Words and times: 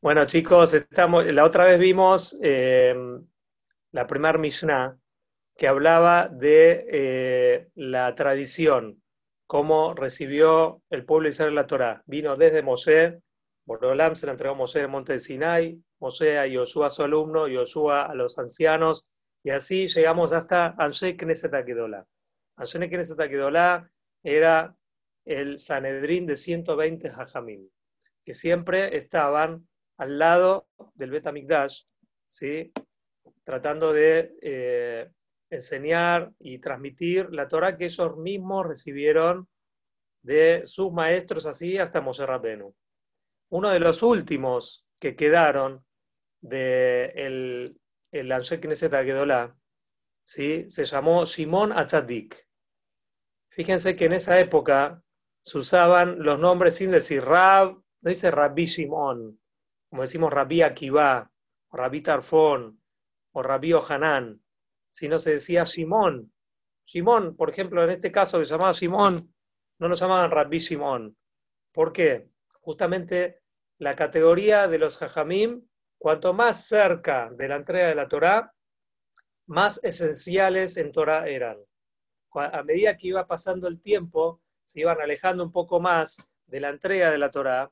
Bueno, 0.00 0.26
chicos, 0.26 0.74
estamos, 0.74 1.26
la 1.26 1.44
otra 1.44 1.64
vez 1.64 1.80
vimos 1.80 2.38
eh, 2.40 2.94
la 3.90 4.06
primer 4.06 4.38
Mishnah 4.38 4.96
que 5.56 5.66
hablaba 5.66 6.28
de 6.28 6.86
eh, 6.88 7.68
la 7.74 8.14
tradición, 8.14 9.02
cómo 9.48 9.94
recibió 9.94 10.82
el 10.90 11.04
pueblo 11.04 11.28
Israel 11.28 11.56
la 11.56 11.66
Torah. 11.66 12.04
Vino 12.06 12.36
desde 12.36 12.62
Moshe, 12.62 13.18
Borolam 13.66 14.14
se 14.14 14.26
la 14.26 14.32
entregó 14.32 14.54
a 14.54 14.58
Moshe 14.58 14.78
en 14.78 14.84
el 14.84 14.90
monte 14.92 15.14
de 15.14 15.18
Sinai, 15.18 15.82
Moshe 15.98 16.38
a 16.38 16.46
Yoshua 16.46 16.90
su 16.90 17.02
alumno, 17.02 17.48
Yoshua 17.48 18.06
a 18.06 18.14
los 18.14 18.38
ancianos, 18.38 19.04
y 19.42 19.50
así 19.50 19.88
llegamos 19.88 20.30
hasta 20.30 20.76
Anshe 20.78 21.16
Knesset 21.16 21.54
Akedolah. 21.54 22.06
Anshe 22.56 22.88
Knesset 22.88 23.18
Akedolah 23.18 23.90
era 24.22 24.76
el 25.24 25.58
Sanedrín 25.58 26.24
de 26.24 26.36
120 26.36 27.10
Jajamim, 27.10 27.68
que 28.24 28.32
siempre 28.32 28.96
estaban 28.96 29.66
al 29.98 30.18
lado 30.18 30.68
del 30.94 31.10
Betamikdash, 31.10 31.82
¿sí? 32.28 32.72
tratando 33.44 33.92
de 33.92 34.36
eh, 34.42 35.10
enseñar 35.50 36.32
y 36.38 36.58
transmitir 36.58 37.28
la 37.30 37.48
Torah 37.48 37.76
que 37.76 37.86
ellos 37.86 38.16
mismos 38.16 38.66
recibieron 38.66 39.48
de 40.22 40.62
sus 40.64 40.92
maestros 40.92 41.46
así 41.46 41.78
hasta 41.78 42.00
Moshe 42.00 42.26
Rabbenu. 42.26 42.74
Uno 43.50 43.70
de 43.70 43.80
los 43.80 44.02
últimos 44.02 44.86
que 45.00 45.16
quedaron 45.16 45.84
de 46.40 47.12
el, 47.16 47.80
el 48.12 48.32
¿sí? 50.24 50.66
se 50.68 50.84
llamó 50.84 51.24
Shimon 51.24 51.72
Atzadik. 51.72 52.46
Fíjense 53.50 53.96
que 53.96 54.04
en 54.04 54.12
esa 54.12 54.38
época 54.38 55.02
se 55.42 55.58
usaban 55.58 56.22
los 56.22 56.38
nombres 56.38 56.76
sin 56.76 56.90
decir 56.90 57.24
Rab, 57.24 57.82
no 58.00 58.08
dice 58.08 58.30
Rabbi 58.30 58.66
Shimon, 58.66 59.40
como 59.88 60.02
decimos 60.02 60.32
Rabbi 60.32 60.62
Akiva, 60.62 61.30
Rabbi 61.72 62.00
Tarfón 62.00 62.80
o 63.32 63.42
Rabbi 63.42 63.72
Ohanan, 63.72 64.42
sino 64.90 65.18
se 65.18 65.32
decía 65.32 65.64
Shimon. 65.64 66.32
Shimon, 66.86 67.36
por 67.36 67.50
ejemplo, 67.50 67.84
en 67.84 67.90
este 67.90 68.10
caso 68.10 68.38
que 68.38 68.46
se 68.46 68.52
llamaba 68.52 68.72
Shimon, 68.72 69.34
no 69.78 69.88
lo 69.88 69.94
llamaban 69.94 70.30
Rabbi 70.30 70.58
Shimon. 70.58 71.16
¿Por 71.72 71.92
qué? 71.92 72.30
Justamente 72.60 73.40
la 73.78 73.94
categoría 73.94 74.66
de 74.66 74.78
los 74.78 74.96
Jajamim, 74.96 75.66
cuanto 75.98 76.32
más 76.32 76.66
cerca 76.66 77.30
de 77.30 77.48
la 77.48 77.56
entrega 77.56 77.88
de 77.88 77.94
la 77.94 78.08
Torá, 78.08 78.52
más 79.46 79.82
esenciales 79.84 80.76
en 80.76 80.92
Torah 80.92 81.28
eran. 81.28 81.58
A 82.34 82.62
medida 82.62 82.96
que 82.96 83.08
iba 83.08 83.26
pasando 83.26 83.68
el 83.68 83.80
tiempo, 83.80 84.42
se 84.64 84.80
iban 84.80 85.00
alejando 85.00 85.44
un 85.44 85.52
poco 85.52 85.80
más 85.80 86.18
de 86.46 86.60
la 86.60 86.68
entrega 86.68 87.10
de 87.10 87.18
la 87.18 87.30
Torá, 87.30 87.70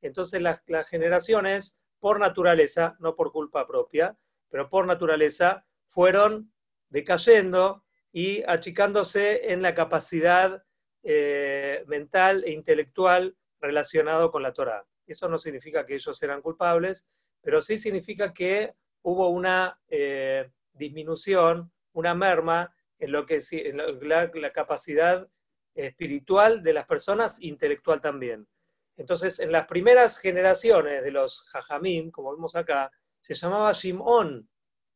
entonces 0.00 0.40
las, 0.40 0.62
generaciones, 0.88 1.78
por 1.98 2.20
naturaleza, 2.20 2.96
no 3.00 3.14
por 3.14 3.32
culpa 3.32 3.66
propia, 3.66 4.16
pero 4.48 4.68
por 4.70 4.86
naturaleza, 4.86 5.66
fueron 5.88 6.52
decayendo 6.88 7.84
y 8.12 8.42
achicándose 8.44 9.52
en 9.52 9.62
la 9.62 9.74
capacidad 9.74 10.64
eh, 11.02 11.84
mental 11.86 12.44
e 12.44 12.52
intelectual 12.52 13.36
relacionado 13.60 14.30
con 14.30 14.42
la 14.42 14.52
Torá. 14.52 14.86
Eso 15.06 15.28
no 15.28 15.38
significa 15.38 15.84
que 15.84 15.94
ellos 15.94 16.22
eran 16.22 16.42
culpables, 16.42 17.06
pero 17.40 17.60
sí 17.60 17.78
significa 17.78 18.32
que 18.32 18.74
hubo 19.02 19.28
una 19.28 19.80
eh, 19.88 20.50
disminución, 20.72 21.72
una 21.92 22.14
merma 22.14 22.74
en 22.98 23.12
lo 23.12 23.26
que 23.26 23.40
en 23.52 23.76
la, 23.76 24.30
la, 24.34 24.52
capacidad 24.52 25.28
espiritual 25.74 26.62
de 26.62 26.72
las 26.72 26.86
personas, 26.86 27.40
intelectual 27.42 28.00
también. 28.00 28.46
Entonces, 28.98 29.38
en 29.38 29.52
las 29.52 29.66
primeras 29.66 30.18
generaciones 30.18 31.04
de 31.04 31.12
los 31.12 31.42
Jajamim, 31.50 32.10
como 32.10 32.32
vemos 32.32 32.56
acá, 32.56 32.90
se 33.20 33.32
llamaba 33.32 33.72
Shimon, 33.72 34.48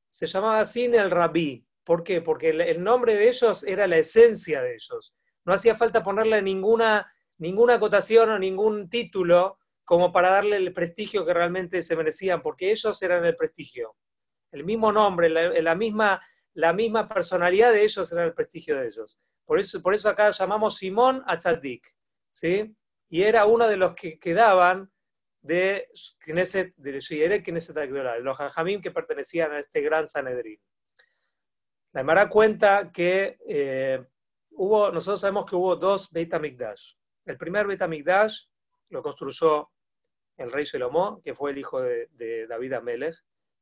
se 0.08 0.26
llamaba 0.26 0.64
sin 0.64 0.94
el 0.96 1.10
Rabí. 1.10 1.64
¿Por 1.84 2.02
qué? 2.02 2.20
Porque 2.20 2.50
el, 2.50 2.82
nombre 2.82 3.14
de 3.14 3.28
ellos 3.28 3.64
era 3.64 3.86
la 3.86 3.98
esencia 3.98 4.60
de 4.60 4.74
ellos. 4.74 5.14
No 5.44 5.54
hacía 5.54 5.76
falta 5.76 6.02
ponerle 6.02 6.42
ninguna, 6.42 7.10
ninguna 7.38 7.74
acotación 7.74 8.30
o 8.30 8.38
ningún 8.38 8.88
título 8.88 9.58
como 9.84 10.10
para 10.10 10.30
darle 10.30 10.56
el 10.56 10.72
prestigio 10.72 11.24
que 11.24 11.34
realmente 11.34 11.80
se 11.80 11.96
merecían, 11.96 12.42
porque 12.42 12.72
ellos 12.72 13.00
eran 13.02 13.24
el 13.24 13.36
prestigio. 13.36 13.96
El 14.50 14.64
mismo 14.64 14.92
nombre, 14.92 15.28
la, 15.28 15.74
misma, 15.76 16.20
la 16.54 16.72
misma 16.72 17.08
personalidad 17.08 17.72
de 17.72 17.84
ellos 17.84 18.12
era 18.12 18.24
el 18.24 18.34
prestigio 18.34 18.76
de 18.76 18.88
ellos. 18.88 19.18
Por 19.44 19.60
eso, 19.60 19.80
por 19.80 19.94
eso 19.94 20.08
acá 20.08 20.30
llamamos 20.30 20.76
Simón 20.76 21.22
a 21.26 21.38
¿sí? 22.30 22.76
Y 23.12 23.24
era 23.24 23.44
uno 23.44 23.68
de 23.68 23.76
los 23.76 23.94
que 23.94 24.18
quedaban 24.18 24.90
de 25.42 25.86
Knesset, 26.20 26.74
de 26.76 27.42
Knesset 27.42 27.76
de 27.76 28.22
los 28.22 28.38
Jajamim 28.38 28.80
que 28.80 28.90
pertenecían 28.90 29.52
a 29.52 29.58
este 29.58 29.82
gran 29.82 30.08
Sanedrín. 30.08 30.58
La 31.92 32.04
Mara 32.04 32.30
cuenta 32.30 32.90
que 32.90 33.36
eh, 33.46 34.02
hubo, 34.52 34.90
nosotros 34.90 35.20
sabemos 35.20 35.44
que 35.44 35.54
hubo 35.54 35.76
dos 35.76 36.10
Beit 36.10 36.32
HaMikdash. 36.32 36.94
El 37.26 37.36
primer 37.36 37.66
Beit 37.66 37.82
HaMikdash 37.82 38.46
lo 38.88 39.02
construyó 39.02 39.70
el 40.38 40.50
rey 40.50 40.64
Shelomó, 40.64 41.20
que 41.22 41.34
fue 41.34 41.50
el 41.50 41.58
hijo 41.58 41.82
de, 41.82 42.46
David 42.48 42.72
Amelech, 42.72 43.16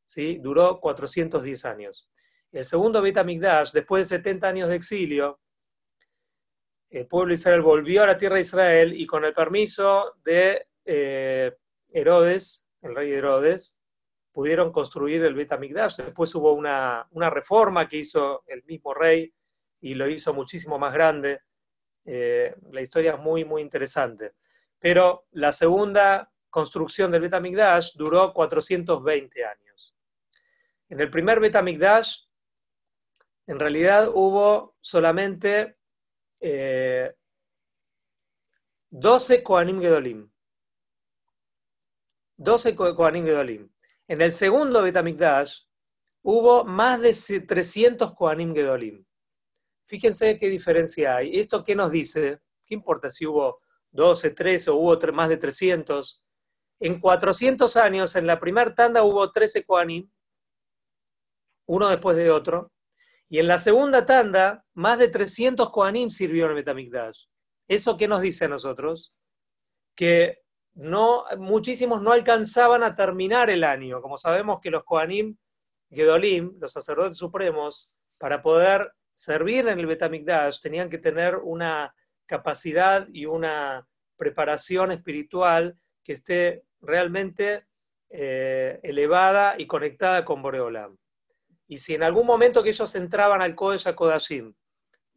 ¿sí? 0.04 0.38
duró 0.40 0.78
410 0.78 1.64
años. 1.64 2.08
El 2.52 2.64
segundo 2.64 3.02
Beit 3.02 3.18
HaMikdash, 3.18 3.72
después 3.72 4.08
de 4.08 4.16
70 4.16 4.46
años 4.46 4.68
de 4.68 4.76
exilio, 4.76 5.40
el 6.90 7.06
pueblo 7.06 7.28
de 7.28 7.34
Israel 7.34 7.62
volvió 7.62 8.02
a 8.02 8.06
la 8.06 8.16
tierra 8.16 8.34
de 8.34 8.40
Israel 8.42 8.92
y 8.94 9.06
con 9.06 9.24
el 9.24 9.32
permiso 9.32 10.16
de 10.24 10.66
eh, 10.84 11.56
Herodes, 11.88 12.68
el 12.82 12.96
rey 12.96 13.12
Herodes, 13.12 13.80
pudieron 14.32 14.72
construir 14.72 15.24
el 15.24 15.34
Bet 15.34 15.50
Después 15.50 16.34
hubo 16.34 16.52
una, 16.52 17.06
reforma 17.30 17.88
que 17.88 17.98
hizo 17.98 18.42
el 18.46 18.64
mismo 18.64 18.92
rey 18.92 19.32
y 19.80 19.94
lo 19.94 20.08
hizo 20.08 20.34
muchísimo 20.34 20.78
más 20.78 20.92
grande. 20.92 21.42
Eh, 22.04 22.54
la 22.72 22.80
historia 22.80 23.14
es 23.14 23.20
muy, 23.20 23.44
muy 23.44 23.62
interesante. 23.62 24.32
Pero 24.78 25.26
la 25.32 25.52
segunda 25.52 26.32
construcción 26.48 27.10
del 27.10 27.28
Bet 27.28 27.34
duró 27.94 28.32
420 28.32 29.44
años. 29.44 29.94
En 30.88 31.00
el 31.00 31.10
primer 31.10 31.38
Bet 31.38 31.54
en 33.46 33.58
realidad 33.58 34.08
hubo 34.12 34.76
solamente 34.80 35.79
12 36.40 37.14
eh, 39.34 39.42
Koanim 39.42 39.80
Gedolim. 39.80 40.30
12 42.38 42.74
Koanim 42.74 43.26
Gedolim. 43.26 43.70
En 44.08 44.20
el 44.20 44.32
segundo 44.32 44.82
Betamikdash 44.82 45.60
hubo 46.22 46.64
más 46.64 47.00
de 47.00 47.12
300 47.40 48.14
Koanim 48.14 48.54
Gedolim. 48.54 49.04
Fíjense 49.86 50.38
qué 50.38 50.48
diferencia 50.48 51.16
hay. 51.16 51.38
¿Esto 51.38 51.62
qué 51.64 51.74
nos 51.74 51.90
dice? 51.92 52.40
¿Qué 52.64 52.74
importa 52.74 53.10
si 53.10 53.26
hubo 53.26 53.60
12, 53.90 54.30
13 54.30 54.70
o 54.70 54.76
hubo 54.76 55.12
más 55.12 55.28
de 55.28 55.36
300? 55.36 56.24
En 56.78 57.00
400 57.00 57.76
años, 57.76 58.16
en 58.16 58.26
la 58.26 58.40
primera 58.40 58.74
tanda 58.74 59.02
hubo 59.02 59.30
13 59.30 59.64
Koanim, 59.64 60.10
uno 61.66 61.88
después 61.88 62.16
de 62.16 62.30
otro. 62.30 62.72
Y 63.32 63.38
en 63.38 63.46
la 63.46 63.58
segunda 63.58 64.04
tanda, 64.04 64.64
más 64.74 64.98
de 64.98 65.06
300 65.06 65.70
Koanim 65.70 66.10
sirvieron 66.10 66.50
en 66.50 66.56
Betamikdash. 66.56 67.26
¿Eso 67.68 67.96
qué 67.96 68.08
nos 68.08 68.22
dice 68.22 68.46
a 68.46 68.48
nosotros? 68.48 69.14
Que 69.94 70.40
no, 70.74 71.24
muchísimos 71.38 72.02
no 72.02 72.10
alcanzaban 72.10 72.82
a 72.82 72.96
terminar 72.96 73.48
el 73.48 73.62
año. 73.62 74.02
Como 74.02 74.16
sabemos 74.16 74.58
que 74.60 74.72
los 74.72 74.82
Koanim 74.82 75.36
Gedolim, 75.90 76.58
los 76.60 76.72
sacerdotes 76.72 77.18
supremos, 77.18 77.92
para 78.18 78.42
poder 78.42 78.92
servir 79.14 79.68
en 79.68 79.78
el 79.78 79.86
Betamikdash, 79.86 80.60
tenían 80.60 80.90
que 80.90 80.98
tener 80.98 81.36
una 81.36 81.94
capacidad 82.26 83.06
y 83.12 83.26
una 83.26 83.86
preparación 84.16 84.90
espiritual 84.90 85.78
que 86.02 86.14
esté 86.14 86.64
realmente 86.80 87.66
eh, 88.08 88.80
elevada 88.82 89.54
y 89.56 89.68
conectada 89.68 90.24
con 90.24 90.42
Boreolam. 90.42 90.96
Y 91.70 91.78
si 91.78 91.94
en 91.94 92.02
algún 92.02 92.26
momento 92.26 92.64
que 92.64 92.70
ellos 92.70 92.92
entraban 92.96 93.40
al 93.40 93.54
Kodesh 93.54 93.94
Kodashim 93.94 94.52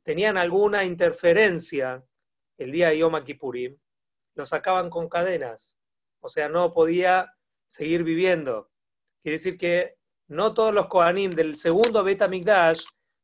tenían 0.03 0.37
alguna 0.37 0.83
interferencia 0.83 2.05
el 2.59 2.71
día 2.71 2.89
de 2.89 2.99
Yom 2.99 3.23
Kippurim, 3.23 3.75
lo 4.35 4.45
sacaban 4.45 4.91
con 4.91 5.09
cadenas. 5.09 5.79
O 6.19 6.29
sea, 6.29 6.49
no 6.49 6.71
podía 6.71 7.33
seguir 7.65 8.03
viviendo. 8.03 8.69
Quiere 9.23 9.37
decir 9.37 9.57
que 9.57 9.97
no 10.27 10.53
todos 10.53 10.71
los 10.71 10.85
Kohanim 10.85 11.31
del 11.31 11.57
segundo 11.57 12.03
Bet 12.03 12.29
Migdash 12.29 12.83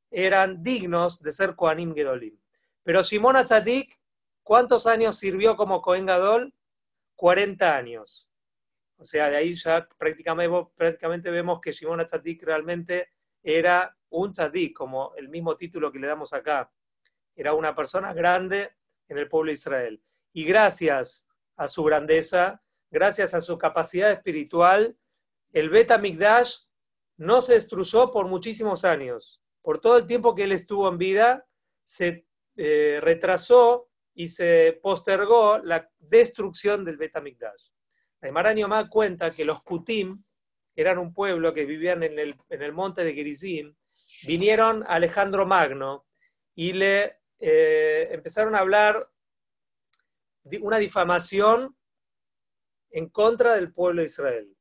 eran 0.09 0.63
dignos 0.63 1.21
de 1.21 1.31
ser 1.31 1.55
Kohanim 1.55 1.93
Gedolim. 1.93 2.35
Pero 2.81 3.03
Shimon 3.03 3.35
Atzadik, 3.35 4.01
¿cuántos 4.41 4.87
años 4.87 5.19
sirvió 5.19 5.55
como 5.55 5.83
Kohen 5.83 6.07
Gadol? 6.07 6.51
40 7.15 7.77
años. 7.77 8.31
O 8.97 9.03
sea, 9.03 9.29
de 9.29 9.37
ahí 9.37 9.53
ya 9.53 9.87
prácticamente, 9.99 10.71
prácticamente 10.75 11.29
vemos 11.29 11.61
que 11.61 11.73
Shimon 11.73 11.99
Atzadik 11.99 12.41
realmente 12.41 13.11
era 13.43 13.95
un 14.09 14.33
tzadik, 14.33 14.75
como 14.75 15.13
el 15.15 15.29
mismo 15.29 15.55
título 15.55 15.91
que 15.91 15.99
le 15.99 16.07
damos 16.07 16.33
acá. 16.33 16.71
Era 17.35 17.53
una 17.53 17.75
persona 17.75 18.13
grande 18.13 18.71
en 19.07 19.17
el 19.17 19.27
pueblo 19.27 19.49
de 19.49 19.53
Israel. 19.53 20.03
Y 20.33 20.43
gracias 20.43 21.27
a 21.55 21.67
su 21.67 21.83
grandeza, 21.83 22.61
gracias 22.89 23.33
a 23.33 23.41
su 23.41 23.57
capacidad 23.57 24.11
espiritual, 24.11 24.97
el 25.51 25.69
Bet 25.69 25.97
Mikdash 25.99 26.65
no 27.17 27.41
se 27.41 27.53
destruyó 27.53 28.11
por 28.11 28.27
muchísimos 28.27 28.85
años. 28.85 29.41
Por 29.61 29.79
todo 29.79 29.97
el 29.97 30.07
tiempo 30.07 30.35
que 30.35 30.43
él 30.43 30.51
estuvo 30.51 30.87
en 30.87 30.97
vida, 30.97 31.45
se 31.83 32.27
eh, 32.55 32.99
retrasó 33.01 33.89
y 34.13 34.27
se 34.27 34.79
postergó 34.81 35.59
la 35.59 35.89
destrucción 35.97 36.85
del 36.85 36.97
Bet 36.97 37.19
Mikdash. 37.21 37.71
La 38.21 38.89
cuenta 38.89 39.31
que 39.31 39.45
los 39.45 39.63
Kutim 39.63 40.23
eran 40.81 40.97
un 40.97 41.13
pueblo 41.13 41.53
que 41.53 41.65
vivían 41.65 42.03
en 42.03 42.17
el, 42.19 42.35
en 42.49 42.61
el 42.61 42.73
monte 42.73 43.03
de 43.03 43.13
Gerizim, 43.13 43.75
vinieron 44.25 44.83
a 44.83 44.95
Alejandro 44.95 45.45
Magno 45.45 46.05
y 46.55 46.73
le 46.73 47.19
eh, 47.39 48.09
empezaron 48.11 48.55
a 48.55 48.59
hablar 48.59 49.09
de 50.43 50.59
una 50.59 50.77
difamación 50.77 51.75
en 52.91 53.09
contra 53.09 53.55
del 53.55 53.73
pueblo 53.73 54.01
de 54.01 54.07
Israel. 54.07 54.55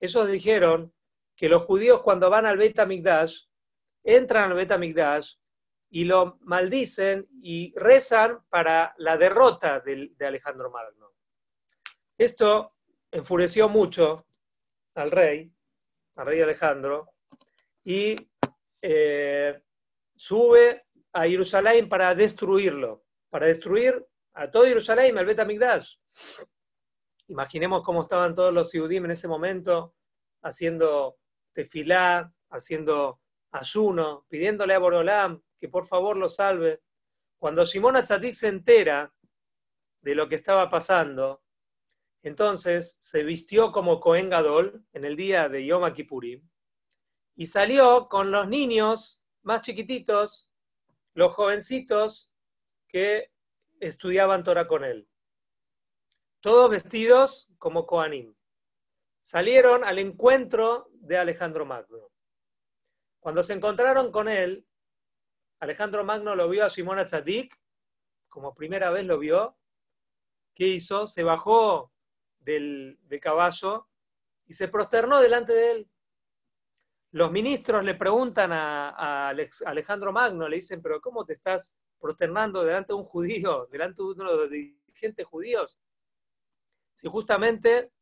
Ellos 0.00 0.30
dijeron 0.30 0.92
que 1.36 1.48
los 1.48 1.62
judíos 1.62 2.02
cuando 2.02 2.30
van 2.30 2.46
al 2.46 2.56
Bet 2.56 2.78
Amigdash, 2.78 3.46
entran 4.04 4.50
al 4.50 4.56
Bet 4.56 4.72
Amigdash 4.72 5.34
y 5.90 6.04
lo 6.04 6.38
maldicen 6.42 7.28
y 7.42 7.72
rezan 7.76 8.42
para 8.48 8.94
la 8.98 9.16
derrota 9.16 9.80
de, 9.80 10.14
Alejandro 10.20 10.70
Magno. 10.70 11.12
Esto 12.16 12.74
enfureció 13.10 13.68
mucho 13.68 14.26
al 14.94 15.10
rey, 15.10 15.52
al 16.16 16.26
rey 16.26 16.40
Alejandro, 16.40 17.12
y 17.84 18.16
eh, 18.80 19.62
sube 20.14 20.84
a 21.12 21.26
Jerusalén 21.26 21.88
para 21.88 22.14
destruirlo, 22.14 23.04
para 23.30 23.46
destruir 23.46 24.06
a 24.34 24.50
todo 24.50 24.64
Jerusalén, 24.64 25.18
al 25.18 25.26
Bet 25.26 25.40
Amigdash. 25.40 25.96
Imaginemos 27.28 27.82
cómo 27.82 28.02
estaban 28.02 28.34
todos 28.34 28.52
los 28.52 28.72
Yudim 28.72 29.04
en 29.04 29.12
ese 29.12 29.28
momento 29.28 29.94
haciendo 30.42 31.16
tefilá, 31.52 32.32
haciendo 32.50 33.20
ayuno, 33.52 34.26
pidiéndole 34.28 34.74
a 34.74 34.78
Borolam 34.78 35.40
que 35.58 35.68
por 35.68 35.86
favor 35.86 36.16
lo 36.16 36.28
salve. 36.28 36.80
Cuando 37.38 37.64
Shimon 37.64 37.96
Atzadik 37.96 38.34
se 38.34 38.48
entera 38.48 39.12
de 40.00 40.14
lo 40.14 40.28
que 40.28 40.34
estaba 40.34 40.68
pasando, 40.68 41.41
entonces 42.22 42.96
se 43.00 43.24
vistió 43.24 43.72
como 43.72 44.00
Cohen 44.00 44.30
Gadol 44.30 44.84
en 44.92 45.04
el 45.04 45.16
día 45.16 45.48
de 45.48 45.66
Yom 45.66 45.92
Kippurim 45.92 46.48
y 47.34 47.46
salió 47.46 48.08
con 48.08 48.30
los 48.30 48.48
niños 48.48 49.24
más 49.42 49.62
chiquititos, 49.62 50.50
los 51.14 51.34
jovencitos 51.34 52.32
que 52.86 53.32
estudiaban 53.80 54.44
Torah 54.44 54.68
con 54.68 54.84
él. 54.84 55.08
Todos 56.40 56.70
vestidos 56.70 57.48
como 57.58 57.86
Koanim. 57.86 58.34
Salieron 59.20 59.84
al 59.84 59.98
encuentro 59.98 60.90
de 60.92 61.16
Alejandro 61.16 61.64
Magno. 61.64 62.10
Cuando 63.20 63.42
se 63.42 63.52
encontraron 63.52 64.10
con 64.10 64.28
él, 64.28 64.66
Alejandro 65.60 66.04
Magno 66.04 66.34
lo 66.34 66.48
vio 66.48 66.64
a 66.64 66.70
Simona 66.70 67.04
Tzadik, 67.04 67.56
como 68.28 68.54
primera 68.54 68.90
vez 68.90 69.06
lo 69.06 69.18
vio. 69.18 69.56
¿Qué 70.54 70.66
hizo? 70.66 71.06
Se 71.06 71.22
bajó 71.22 71.91
del, 72.44 72.98
caballo 73.20 73.88
y 74.46 74.54
se 74.54 74.68
prosternó 74.68 75.20
delante 75.20 75.52
de 75.52 75.70
él. 75.70 75.90
Los 77.12 77.30
ministros 77.30 77.84
le 77.84 77.94
preguntan 77.94 78.52
a, 78.52 78.90
a, 78.90 79.34
Alejandro 79.66 80.12
Magno, 80.12 80.48
le 80.48 80.56
dicen, 80.56 80.80
pero 80.80 81.00
¿cómo 81.00 81.24
te 81.24 81.34
estás 81.34 81.76
prosternando 81.98 82.64
delante 82.64 82.92
de 82.92 82.98
un 82.98 83.04
judío, 83.04 83.66
delante 83.70 84.02
de 84.02 84.08
uno 84.08 84.30
de 84.30 84.36
los 84.36 84.50
dirigentes 84.50 85.26
judíos? 85.26 85.78
Si 86.96 87.08
justamente 87.08 87.92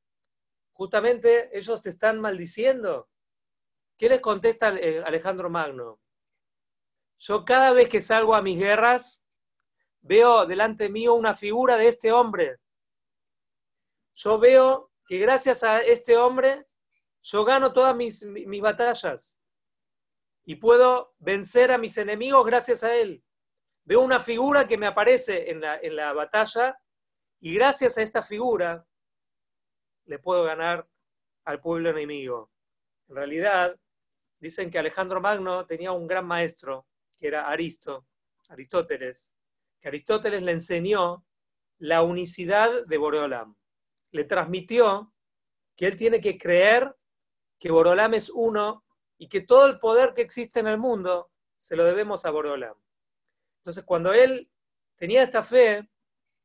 justamente 0.80 1.50
ellos 1.52 1.82
te 1.82 1.90
están 1.90 2.18
maldiciendo. 2.22 3.10
¿Qué 3.98 4.08
les 4.08 4.22
contesta 4.22 4.70
eh, 4.78 5.02
Alejandro 5.04 5.50
Magno? 5.50 6.00
Yo 7.18 7.44
cada 7.44 7.72
vez 7.72 7.90
que 7.90 8.00
salgo 8.00 8.34
a 8.34 8.40
mis 8.40 8.58
guerras, 8.58 9.26
veo 10.00 10.46
delante 10.46 10.88
mío 10.88 11.12
una 11.12 11.34
figura 11.34 11.76
de 11.76 11.88
este 11.88 12.12
hombre. 12.12 12.56
Yo 14.14 14.38
veo 14.38 14.90
que 15.06 15.18
gracias 15.18 15.62
a 15.62 15.80
este 15.80 16.16
hombre, 16.16 16.66
yo 17.22 17.44
gano 17.44 17.72
todas 17.72 17.94
mis, 17.94 18.24
mis 18.24 18.60
batallas 18.60 19.38
y 20.44 20.56
puedo 20.56 21.14
vencer 21.18 21.70
a 21.72 21.78
mis 21.78 21.96
enemigos 21.98 22.44
gracias 22.46 22.82
a 22.82 22.94
él. 22.94 23.22
Veo 23.84 24.00
una 24.00 24.20
figura 24.20 24.66
que 24.66 24.78
me 24.78 24.86
aparece 24.86 25.50
en 25.50 25.60
la, 25.60 25.78
en 25.78 25.96
la 25.96 26.12
batalla 26.12 26.78
y 27.40 27.54
gracias 27.54 27.98
a 27.98 28.02
esta 28.02 28.22
figura 28.22 28.86
le 30.04 30.18
puedo 30.18 30.44
ganar 30.44 30.88
al 31.44 31.60
pueblo 31.60 31.90
enemigo. 31.90 32.50
En 33.08 33.16
realidad, 33.16 33.76
dicen 34.38 34.70
que 34.70 34.78
Alejandro 34.78 35.20
Magno 35.20 35.66
tenía 35.66 35.92
un 35.92 36.06
gran 36.06 36.26
maestro, 36.26 36.86
que 37.18 37.28
era 37.28 37.48
Aristo, 37.48 38.06
Aristóteles, 38.48 39.32
que 39.80 39.88
Aristóteles 39.88 40.42
le 40.42 40.52
enseñó 40.52 41.24
la 41.78 42.02
unicidad 42.02 42.86
de 42.86 42.98
Boreolam. 42.98 43.56
Le 44.12 44.24
transmitió 44.24 45.12
que 45.76 45.86
él 45.86 45.96
tiene 45.96 46.20
que 46.20 46.36
creer 46.36 46.94
que 47.58 47.70
Boreolam 47.70 48.14
es 48.14 48.30
uno 48.30 48.84
y 49.18 49.28
que 49.28 49.42
todo 49.42 49.66
el 49.66 49.78
poder 49.78 50.14
que 50.14 50.22
existe 50.22 50.60
en 50.60 50.66
el 50.66 50.78
mundo 50.78 51.30
se 51.58 51.76
lo 51.76 51.84
debemos 51.84 52.24
a 52.24 52.30
Boreolam. 52.30 52.76
Entonces, 53.58 53.84
cuando 53.84 54.12
él 54.12 54.50
tenía 54.96 55.22
esta 55.22 55.42
fe, 55.42 55.88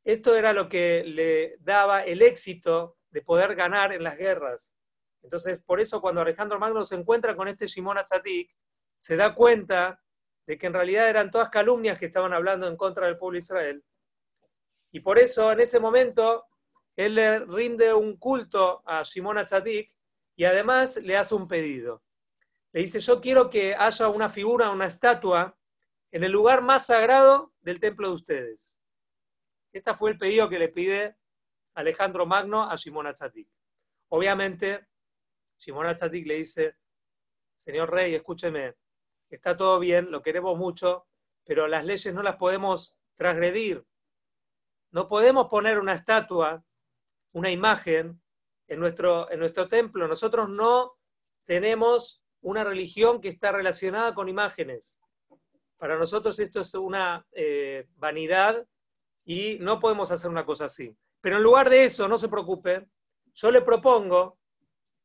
esto 0.04 0.36
era 0.36 0.54
lo 0.54 0.70
que 0.70 1.04
le 1.06 1.58
daba 1.60 2.04
el 2.04 2.22
éxito 2.22 2.98
de 3.10 3.22
poder 3.22 3.56
ganar 3.56 3.94
en 3.94 4.04
las 4.04 4.18
guerras. 4.18 4.76
Entonces, 5.24 5.60
por 5.60 5.80
eso 5.80 6.02
cuando 6.02 6.22
Alejandro 6.22 6.60
Magno 6.60 6.86
se 6.86 6.96
encuentra 6.96 7.36
con 7.36 7.48
este 7.48 7.66
Shimon 7.66 7.98
Atzadik, 7.98 8.52
se 8.98 9.16
da 9.16 9.34
cuenta 9.34 10.02
de 10.46 10.58
que 10.58 10.68
en 10.68 10.74
realidad 10.74 11.10
eran 11.10 11.32
todas 11.32 11.50
calumnias 11.50 11.98
que 11.98 12.06
estaban 12.06 12.34
hablando 12.34 12.68
en 12.68 12.78
contra 12.78 13.08
del 13.08 13.18
pueblo 13.18 13.36
de 13.36 13.40
Israel. 13.40 13.84
Y 14.92 15.00
por 15.00 15.18
eso, 15.18 15.52
en 15.52 15.62
ese 15.62 15.80
momento, 15.80 16.46
él 16.96 17.16
le 17.16 17.40
rinde 17.40 17.94
un 17.94 18.18
culto 18.18 18.82
a 18.86 19.04
Shimon 19.04 19.38
Atzadik 19.38 19.94
y 20.36 20.46
además 20.46 20.98
le 20.98 21.18
hace 21.18 21.36
un 21.36 21.48
pedido. 21.48 22.04
Le 22.72 22.82
dice, 22.82 23.00
yo 23.00 23.22
quiero 23.22 23.50
que 23.50 23.76
haya 23.76 24.10
una 24.10 24.30
figura, 24.30 24.72
una 24.72 24.88
estatua, 24.88 25.58
en 26.12 26.24
el 26.24 26.32
lugar 26.32 26.62
más 26.62 26.86
sagrado 26.86 27.54
del 27.62 27.80
templo 27.80 28.10
de 28.10 28.16
ustedes. 28.16 28.80
Este 29.74 29.94
fue 29.94 30.12
el 30.12 30.18
pedido 30.18 30.48
que 30.48 30.60
le 30.60 30.70
pide 30.70 31.18
Alejandro 31.74 32.26
Magno 32.26 32.64
a 32.70 32.76
Shimon 32.76 33.08
Atzadik. 33.08 33.50
Obviamente, 34.10 34.88
Shimon 35.58 35.88
Atzadik 35.88 36.26
le 36.26 36.36
dice, 36.36 36.78
señor 37.58 37.92
rey, 37.92 38.16
escúcheme, 38.16 38.76
está 39.30 39.58
todo 39.58 39.80
bien, 39.80 40.12
lo 40.12 40.22
queremos 40.22 40.58
mucho, 40.58 41.08
pero 41.44 41.68
las 41.68 41.84
leyes 41.84 42.14
no 42.14 42.24
las 42.24 42.38
podemos 42.38 42.98
transgredir. 43.16 43.86
No 44.92 45.08
podemos 45.10 45.48
poner 45.48 45.80
una 45.80 45.94
estatua, 45.94 46.64
una 47.36 47.52
imagen 47.52 48.22
en 48.68 48.80
nuestro, 48.80 49.30
en 49.30 49.40
nuestro 49.40 49.68
templo. 49.68 50.08
Nosotros 50.08 50.50
no 50.50 50.94
tenemos 51.44 52.24
una 52.42 52.64
religión 52.64 53.20
que 53.20 53.28
está 53.28 53.52
relacionada 53.52 54.16
con 54.16 54.30
imágenes. 54.30 55.02
Para 55.78 55.98
nosotros 55.98 56.40
esto 56.40 56.62
es 56.62 56.74
una 56.76 57.26
eh, 57.34 57.88
vanidad 57.98 58.66
y 59.26 59.58
no 59.60 59.82
podemos 59.82 60.12
hacer 60.12 60.32
una 60.32 60.46
cosa 60.46 60.66
así. 60.66 60.96
Pero 61.20 61.36
en 61.36 61.44
lugar 61.44 61.70
de 61.70 61.84
eso, 61.84 62.08
no 62.08 62.18
se 62.18 62.30
preocupe, 62.30 62.88
yo 63.34 63.52
le 63.52 63.62
propongo 63.62 64.40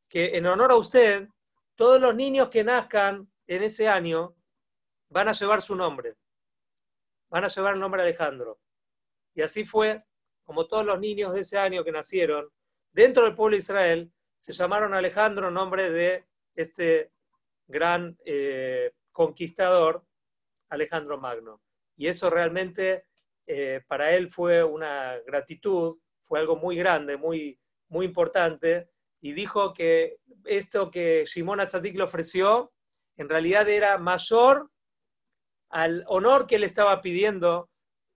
que 0.08 0.36
en 0.36 0.46
honor 0.46 0.70
a 0.70 0.76
usted, 0.76 1.28
todos 1.74 2.00
los 2.00 2.14
niños 2.14 2.48
que 2.48 2.62
nazcan 2.62 3.28
en 3.48 3.64
ese 3.64 3.88
año 3.88 4.36
van 5.08 5.28
a 5.28 5.32
llevar 5.32 5.62
su 5.62 5.74
nombre, 5.74 6.14
van 7.28 7.42
a 7.42 7.48
llevar 7.48 7.74
el 7.74 7.80
nombre 7.80 8.02
Alejandro. 8.02 8.60
Y 9.34 9.42
así 9.42 9.64
fue 9.64 10.04
como 10.50 10.66
todos 10.66 10.84
los 10.84 10.98
niños 10.98 11.32
de 11.32 11.42
ese 11.42 11.58
año 11.58 11.84
que 11.84 11.92
nacieron 11.92 12.48
dentro 12.90 13.22
del 13.22 13.36
pueblo 13.36 13.54
de 13.54 13.60
Israel 13.60 14.12
se 14.36 14.52
llamaron 14.52 14.94
Alejandro 14.94 15.46
en 15.46 15.54
nombre 15.54 15.92
de 15.92 16.24
este 16.56 17.12
gran 17.68 18.18
eh, 18.24 18.90
conquistador, 19.12 20.04
Alejandro 20.68 21.20
Magno. 21.20 21.62
Y 21.96 22.08
eso 22.08 22.30
realmente 22.30 23.04
eh, 23.46 23.82
para 23.86 24.10
él 24.10 24.28
fue 24.28 24.64
una 24.64 25.20
gratitud 25.24 25.98
fue 26.24 26.40
algo 26.40 26.56
muy 26.56 26.74
grande, 26.74 27.16
muy, 27.16 27.56
muy 27.86 28.06
importante, 28.06 28.90
y 29.20 29.34
dijo 29.34 29.72
que 29.72 30.18
esto 30.46 30.90
que 30.90 31.26
Shimon 31.26 31.60
Atzadik 31.60 31.94
le 31.94 32.02
ofreció 32.02 32.72
en 33.16 33.28
realidad 33.28 33.68
era 33.68 33.98
mayor 33.98 34.68
al 35.68 36.02
honor 36.08 36.48
que 36.48 36.56
él 36.56 36.64
estaba 36.64 37.00
pidiendo 37.02 37.70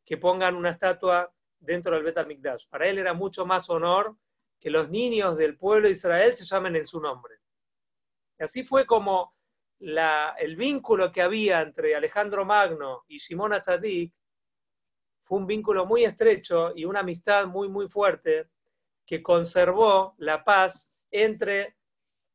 que 0.04 0.16
pongan 0.16 0.56
una 0.56 0.70
estatua 0.70 1.30
dentro 1.58 1.94
del 1.94 2.04
Bet 2.04 2.18
HaMikdash. 2.18 2.66
Para 2.68 2.86
él 2.88 2.98
era 2.98 3.14
mucho 3.14 3.46
más 3.46 3.68
honor 3.70 4.16
que 4.58 4.70
los 4.70 4.90
niños 4.90 5.36
del 5.36 5.56
pueblo 5.56 5.86
de 5.86 5.92
Israel 5.92 6.34
se 6.34 6.44
llamen 6.44 6.76
en 6.76 6.86
su 6.86 7.00
nombre. 7.00 7.34
Y 8.38 8.44
así 8.44 8.64
fue 8.64 8.86
como 8.86 9.34
el 9.78 10.56
vínculo 10.56 11.12
que 11.12 11.22
había 11.22 11.60
entre 11.60 11.94
Alejandro 11.94 12.44
Magno 12.44 13.04
y 13.08 13.18
Shimon 13.18 13.52
Atzadik 13.52 14.14
fue 15.24 15.38
un 15.38 15.46
vínculo 15.46 15.86
muy 15.86 16.04
estrecho 16.04 16.72
y 16.74 16.84
una 16.84 17.00
amistad 17.00 17.46
muy, 17.46 17.68
muy 17.68 17.88
fuerte 17.88 18.50
que 19.06 19.22
conservó 19.22 20.14
la 20.18 20.44
paz 20.44 20.92
entre 21.10 21.76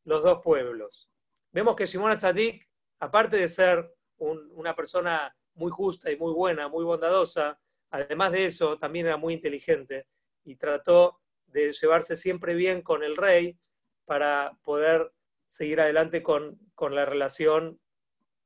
los 0.06 0.24
dos 0.24 0.40
pueblos. 0.44 1.10
Vemos 1.52 1.76
que 1.76 1.86
Shimon 1.86 2.18
Tzadik, 2.18 2.68
aparte 3.00 3.38
de 3.38 3.48
ser 3.48 3.96
una 4.18 4.76
persona 4.76 5.36
muy 5.54 5.72
justa 5.72 6.12
y 6.12 6.18
muy 6.18 6.34
buena, 6.34 6.68
muy 6.68 6.84
bondadosa, 6.84 7.60
además 7.90 8.32
de 8.32 8.46
eso, 8.46 8.78
también 8.78 9.08
era 9.08 9.18
muy 9.18 9.34
inteligente 9.34 10.08
y 10.44 10.56
trató 10.56 11.20
de 11.48 11.72
llevarse 11.74 12.16
siempre 12.16 12.54
bien 12.54 12.82
con 12.82 13.04
el 13.04 13.16
rey 13.16 13.58
para 14.06 14.58
poder 14.64 15.12
seguir 15.48 15.82
adelante 15.82 16.22
con, 16.24 16.60
la 16.92 17.06
relación 17.06 17.80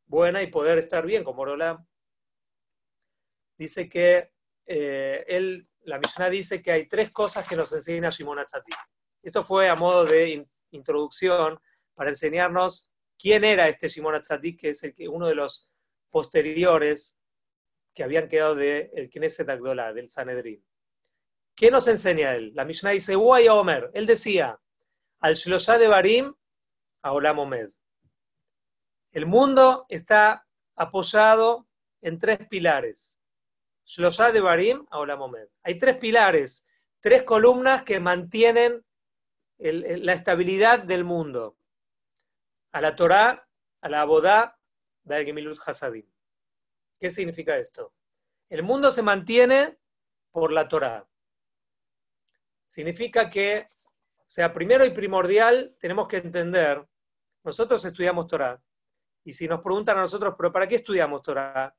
buena 0.06 0.42
y 0.42 0.48
poder 0.48 0.78
estar 0.80 1.06
bien 1.06 1.24
con 1.24 1.36
Morolam. 1.36 1.86
Dice 3.58 3.88
que 3.88 4.32
eh, 4.66 5.24
él, 5.28 5.68
la 5.82 6.00
Mishnah 6.00 6.30
dice 6.30 6.62
que 6.62 6.72
hay 6.72 6.88
tres 6.88 7.12
cosas 7.12 7.48
que 7.48 7.56
nos 7.56 7.72
enseña 7.74 8.10
Shimon 8.10 8.40
Atzadik. 8.40 8.78
Esto 9.22 9.44
fue 9.44 9.70
a 9.70 9.76
modo 9.76 10.06
de 10.06 10.48
introducción 10.72 11.60
para 11.94 12.10
enseñarnos 12.10 12.92
quién 13.18 13.44
era 13.44 13.68
este 13.68 13.90
Shimon 13.90 14.16
Atzadik, 14.16 14.60
que 14.60 14.70
es 14.70 14.84
el 14.84 14.94
que, 14.94 15.08
uno 15.08 15.28
de 15.28 15.36
los 15.36 15.70
posteriores 16.10 17.18
que 17.94 18.04
habían 18.04 18.28
quedado 18.28 18.56
del 18.56 18.90
de 18.92 19.10
Knesset 19.12 19.50
Agdolá, 19.50 19.94
del 19.94 20.10
Sanedrín. 20.10 20.64
¿Qué 21.56 21.70
nos 21.70 21.88
enseña 21.88 22.36
él? 22.36 22.52
La 22.56 22.66
Mishnah 22.66 22.92
dice, 22.92 23.16
Uay 23.16 23.48
Omer, 23.48 23.92
él 23.94 24.08
decía, 24.08 24.60
al 25.20 25.36
Shlosha 25.36 25.78
de 25.78 25.88
Barim, 25.88 26.34
a 27.04 27.14
Olam. 27.14 27.54
El 29.12 29.26
mundo 29.28 29.86
está 29.90 30.46
apoyado 30.76 31.68
en 32.02 32.18
tres 32.20 32.40
pilares. 32.48 33.20
Shlosha 33.86 34.32
de 34.32 34.42
Barim, 34.42 34.86
a 34.90 35.00
Olam. 35.00 35.22
Hay 35.62 35.78
tres 35.78 35.98
pilares, 35.98 36.66
tres 37.00 37.24
columnas 37.24 37.84
que 37.84 38.00
mantienen 38.00 38.84
la 39.60 40.14
estabilidad 40.14 40.80
del 40.80 41.04
mundo. 41.04 41.58
A 42.72 42.82
la 42.82 42.96
Torah, 42.96 43.48
a 43.82 43.90
la 43.90 44.02
Abodá, 44.02 44.58
a 45.08 45.16
Gemilut 45.24 45.60
Hasadim. 45.64 46.13
¿Qué 47.04 47.10
significa 47.10 47.58
esto? 47.58 47.92
El 48.48 48.64
mundo 48.64 48.90
se 48.90 49.02
mantiene 49.02 49.78
por 50.32 50.54
la 50.54 50.70
Torah. 50.70 51.06
Significa 52.66 53.30
que, 53.30 53.68
o 54.20 54.24
sea, 54.26 54.54
primero 54.54 54.86
y 54.86 54.92
primordial, 54.92 55.76
tenemos 55.82 56.08
que 56.08 56.16
entender, 56.16 56.82
nosotros 57.44 57.84
estudiamos 57.84 58.28
Torah, 58.28 58.58
y 59.26 59.34
si 59.34 59.50
nos 59.50 59.60
preguntan 59.60 59.98
a 59.98 60.02
nosotros, 60.04 60.36
¿pero 60.38 60.54
para 60.54 60.66
qué 60.66 60.76
estudiamos 60.76 61.22
Torah? 61.22 61.76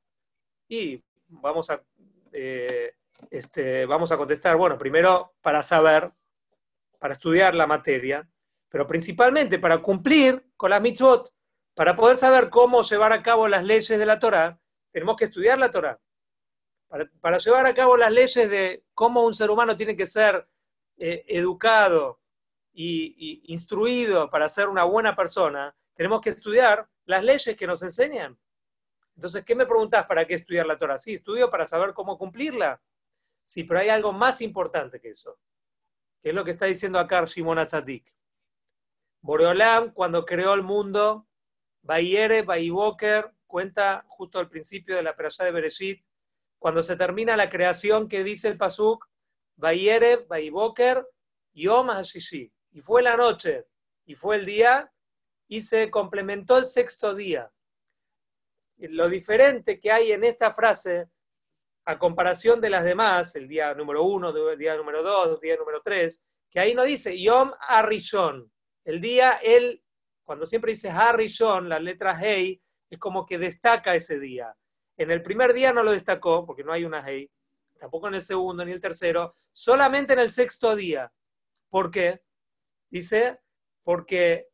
Y 0.67 1.03
vamos 1.27 1.71
a, 1.71 1.83
eh, 2.31 2.93
este, 3.31 3.87
vamos 3.87 4.11
a 4.11 4.17
contestar, 4.17 4.55
bueno, 4.57 4.77
primero 4.77 5.33
para 5.41 5.63
saber, 5.63 6.11
para 6.99 7.13
estudiar 7.13 7.55
la 7.55 7.65
materia, 7.65 8.29
pero 8.69 8.85
principalmente 8.85 9.57
para 9.57 9.79
cumplir 9.79 10.51
con 10.55 10.69
las 10.69 10.83
mitzvot, 10.83 11.33
para 11.73 11.95
poder 11.95 12.15
saber 12.15 12.51
cómo 12.51 12.83
llevar 12.83 13.11
a 13.11 13.23
cabo 13.23 13.47
las 13.47 13.63
leyes 13.63 13.97
de 13.97 14.05
la 14.05 14.19
Torah, 14.19 14.59
tenemos 14.95 15.17
que 15.17 15.25
estudiar 15.25 15.59
la 15.59 15.69
Torah. 15.69 15.99
Para, 17.19 17.37
llevar 17.37 17.65
a 17.65 17.75
cabo 17.75 17.97
las 17.97 18.13
leyes 18.13 18.49
de 18.49 18.85
cómo 18.93 19.25
un 19.25 19.33
ser 19.33 19.49
humano 19.49 19.75
tiene 19.75 19.93
que 19.93 20.05
ser 20.05 20.47
eh, 20.95 21.25
educado 21.27 22.21
y, 22.71 23.43
instruido 23.51 24.29
para 24.29 24.47
ser 24.47 24.69
una 24.69 24.85
buena 24.85 25.13
persona, 25.13 25.75
tenemos 25.95 26.21
que 26.21 26.29
estudiar 26.29 26.87
las 27.03 27.25
leyes 27.25 27.57
que 27.57 27.67
nos 27.67 27.83
enseñan. 27.83 28.39
Entonces, 29.17 29.43
¿qué 29.43 29.53
me 29.53 29.65
preguntás 29.65 30.05
para 30.05 30.25
qué 30.25 30.35
estudiar 30.35 30.65
la 30.65 30.79
Torah? 30.79 30.97
Sí, 30.97 31.15
estudio 31.15 31.51
para 31.51 31.65
saber 31.65 31.93
cómo 31.93 32.17
cumplirla. 32.17 32.81
Sí, 33.43 33.65
pero 33.65 33.81
hay 33.81 33.89
algo 33.89 34.13
más 34.13 34.39
importante 34.39 35.01
que 35.01 35.09
eso, 35.09 35.37
que 36.21 36.29
es 36.29 36.35
lo 36.35 36.45
que 36.45 36.51
está 36.51 36.67
diciendo 36.67 36.99
acá 36.99 37.21
Shimon 37.25 37.59
Atzadik. 37.59 38.15
Boreolam, 39.19 39.91
cuando 39.91 40.23
creó 40.25 40.53
el 40.53 40.63
mundo, 40.63 41.27
Bayere, 41.81 42.43
Bayiboker, 42.43 43.34
cuenta 43.55 44.03
justo 44.09 44.37
al 44.37 44.49
principio 44.49 44.97
de 44.97 45.01
la 45.01 45.15
Perashá 45.15 45.45
de 45.45 45.51
Bereshit, 45.51 46.05
cuando 46.59 46.83
se 46.83 46.97
termina 46.97 47.37
la 47.37 47.49
creación 47.49 48.09
que 48.09 48.21
dice 48.21 48.49
el 48.49 48.57
Pasuk, 48.57 49.07
Bayerev, 49.55 50.27
Bayiboker, 50.27 51.07
Yom 51.53 51.89
HaShishi. 51.89 52.51
Y 52.73 52.81
fue 52.81 53.01
la 53.01 53.15
noche, 53.15 53.63
y 54.05 54.15
fue 54.15 54.35
el 54.35 54.45
día, 54.45 54.91
y 55.47 55.61
se 55.61 55.89
complementó 55.89 56.57
el 56.57 56.65
sexto 56.65 57.15
día. 57.15 57.49
Lo 58.75 59.07
diferente 59.07 59.79
que 59.79 59.89
hay 59.89 60.11
en 60.11 60.25
esta 60.25 60.51
frase, 60.51 61.07
a 61.85 61.97
comparación 61.97 62.59
de 62.59 62.71
las 62.71 62.83
demás, 62.83 63.37
el 63.37 63.47
día 63.47 63.73
número 63.73 64.03
uno, 64.03 64.35
el 64.49 64.59
día 64.59 64.75
número 64.75 65.01
dos, 65.01 65.35
el 65.35 65.39
día 65.39 65.55
número 65.55 65.81
tres, 65.81 66.25
que 66.49 66.59
ahí 66.59 66.75
no 66.75 66.83
dice 66.83 67.17
Yom 67.17 67.53
Arishon. 67.61 68.51
El 68.83 68.99
día, 68.99 69.39
él, 69.41 69.81
cuando 70.25 70.45
siempre 70.45 70.73
dice 70.73 70.89
Harishon, 70.89 71.69
la 71.69 71.79
letra 71.79 72.19
Hei, 72.21 72.61
es 72.89 72.99
como 72.99 73.25
que 73.25 73.37
destaca 73.37 73.95
ese 73.95 74.19
día. 74.19 74.55
En 74.97 75.11
el 75.11 75.21
primer 75.21 75.53
día 75.53 75.73
no 75.73 75.83
lo 75.83 75.91
destacó, 75.91 76.45
porque 76.45 76.63
no 76.63 76.71
hay 76.71 76.85
una 76.85 77.05
Hei 77.07 77.29
tampoco 77.79 78.07
en 78.07 78.15
el 78.15 78.21
segundo 78.21 78.63
ni 78.65 78.71
el 78.71 78.81
tercero, 78.81 79.35
solamente 79.51 80.13
en 80.13 80.19
el 80.19 80.31
sexto 80.31 80.75
día. 80.75 81.11
¿Por 81.69 81.91
qué? 81.91 82.21
Dice, 82.89 83.39
porque 83.83 84.47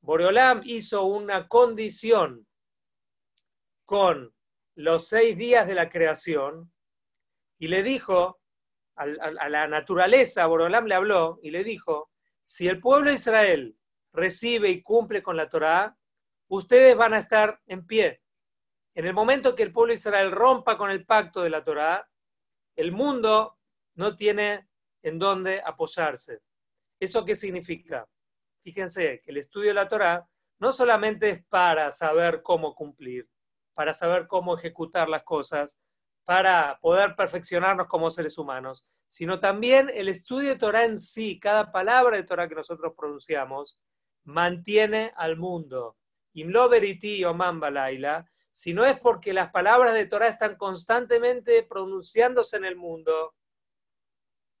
Boreolam 0.00 0.62
hizo 0.64 1.04
una 1.04 1.48
condición 1.48 2.46
con 3.84 4.34
los 4.74 5.08
seis 5.08 5.36
días 5.36 5.66
de 5.66 5.74
la 5.74 5.90
creación 5.90 6.72
y 7.58 7.68
le 7.68 7.82
dijo 7.82 8.40
a, 8.96 9.06
la 9.06 9.66
naturaleza, 9.68 10.46
Boreolam 10.46 10.86
le 10.86 10.94
habló 10.94 11.38
y 11.42 11.50
le 11.50 11.62
dijo, 11.62 12.10
si 12.42 12.68
el 12.68 12.80
pueblo 12.80 13.10
de 13.10 13.14
Israel 13.14 13.76
recibe 14.12 14.70
y 14.70 14.82
cumple 14.82 15.22
con 15.22 15.36
la 15.36 15.48
Torah, 15.48 15.96
ustedes 16.54 16.94
van 16.94 17.14
a 17.14 17.18
estar 17.18 17.60
en 17.66 17.86
pie. 17.86 18.22
En 18.94 19.06
el 19.06 19.14
momento 19.14 19.54
que 19.54 19.62
el 19.62 19.72
pueblo 19.72 19.92
de 19.92 19.98
Israel 19.98 20.30
rompa 20.30 20.76
con 20.76 20.90
el 20.90 21.06
pacto 21.06 21.40
de 21.42 21.48
la 21.48 21.64
Torah, 21.64 22.06
el 22.76 22.92
mundo 22.92 23.58
no 23.94 24.16
tiene 24.16 24.68
en 25.02 25.18
dónde 25.18 25.62
apoyarse. 25.64 26.40
¿Eso 27.00 27.24
qué 27.24 27.34
significa? 27.36 28.06
Fíjense 28.62 29.22
que 29.22 29.30
el 29.30 29.38
estudio 29.38 29.68
de 29.68 29.74
la 29.74 29.88
Torah 29.88 30.28
no 30.58 30.74
solamente 30.74 31.30
es 31.30 31.44
para 31.46 31.90
saber 31.90 32.42
cómo 32.42 32.74
cumplir, 32.74 33.26
para 33.72 33.94
saber 33.94 34.26
cómo 34.26 34.54
ejecutar 34.54 35.08
las 35.08 35.24
cosas, 35.24 35.78
para 36.24 36.78
poder 36.82 37.16
perfeccionarnos 37.16 37.86
como 37.86 38.10
seres 38.10 38.36
humanos, 38.36 38.84
sino 39.08 39.40
también 39.40 39.90
el 39.94 40.08
estudio 40.08 40.50
de 40.50 40.58
Torah 40.58 40.84
en 40.84 40.98
sí, 40.98 41.40
cada 41.40 41.72
palabra 41.72 42.18
de 42.18 42.24
Torah 42.24 42.46
que 42.46 42.54
nosotros 42.54 42.92
pronunciamos, 42.94 43.78
mantiene 44.24 45.14
al 45.16 45.38
mundo. 45.38 45.96
Imlo 46.34 46.68
veriti 46.68 47.24
oman 47.24 47.60
balaila, 47.60 48.24
si 48.50 48.74
no 48.74 48.84
es 48.84 48.98
porque 48.98 49.32
las 49.32 49.50
palabras 49.50 49.94
de 49.94 50.06
Torah 50.06 50.28
están 50.28 50.56
constantemente 50.56 51.62
pronunciándose 51.62 52.56
en 52.56 52.64
el 52.64 52.76
mundo, 52.76 53.34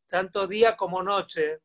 tanto 0.08 0.46
día 0.46 0.76
como 0.76 1.02
noche, 1.02 1.60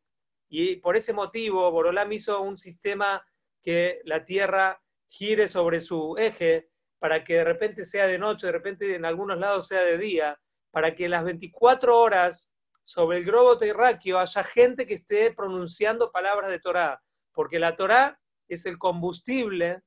y 0.49 0.77
por 0.77 0.95
ese 0.95 1.13
motivo 1.13 1.69
Borolam 1.71 2.11
hizo 2.11 2.41
un 2.41 2.57
sistema 2.57 3.25
que 3.61 4.01
la 4.05 4.23
Tierra 4.23 4.81
gire 5.09 5.47
sobre 5.47 5.81
su 5.81 6.15
eje 6.17 6.69
para 6.99 7.23
que 7.23 7.35
de 7.35 7.43
repente 7.43 7.85
sea 7.85 8.07
de 8.07 8.17
noche, 8.17 8.47
de 8.47 8.53
repente 8.53 8.95
en 8.95 9.05
algunos 9.05 9.37
lados 9.37 9.67
sea 9.67 9.83
de 9.83 9.97
día, 9.97 10.39
para 10.71 10.95
que 10.95 11.09
las 11.09 11.23
24 11.23 11.97
horas 11.97 12.53
sobre 12.83 13.17
el 13.17 13.25
globo 13.25 13.57
terráqueo 13.57 14.19
haya 14.19 14.43
gente 14.43 14.85
que 14.85 14.93
esté 14.93 15.33
pronunciando 15.33 16.11
palabras 16.11 16.49
de 16.49 16.59
Torah, 16.59 17.01
porque 17.33 17.59
la 17.59 17.75
Torah 17.75 18.19
es 18.47 18.65
el 18.65 18.77
combustible 18.77 19.81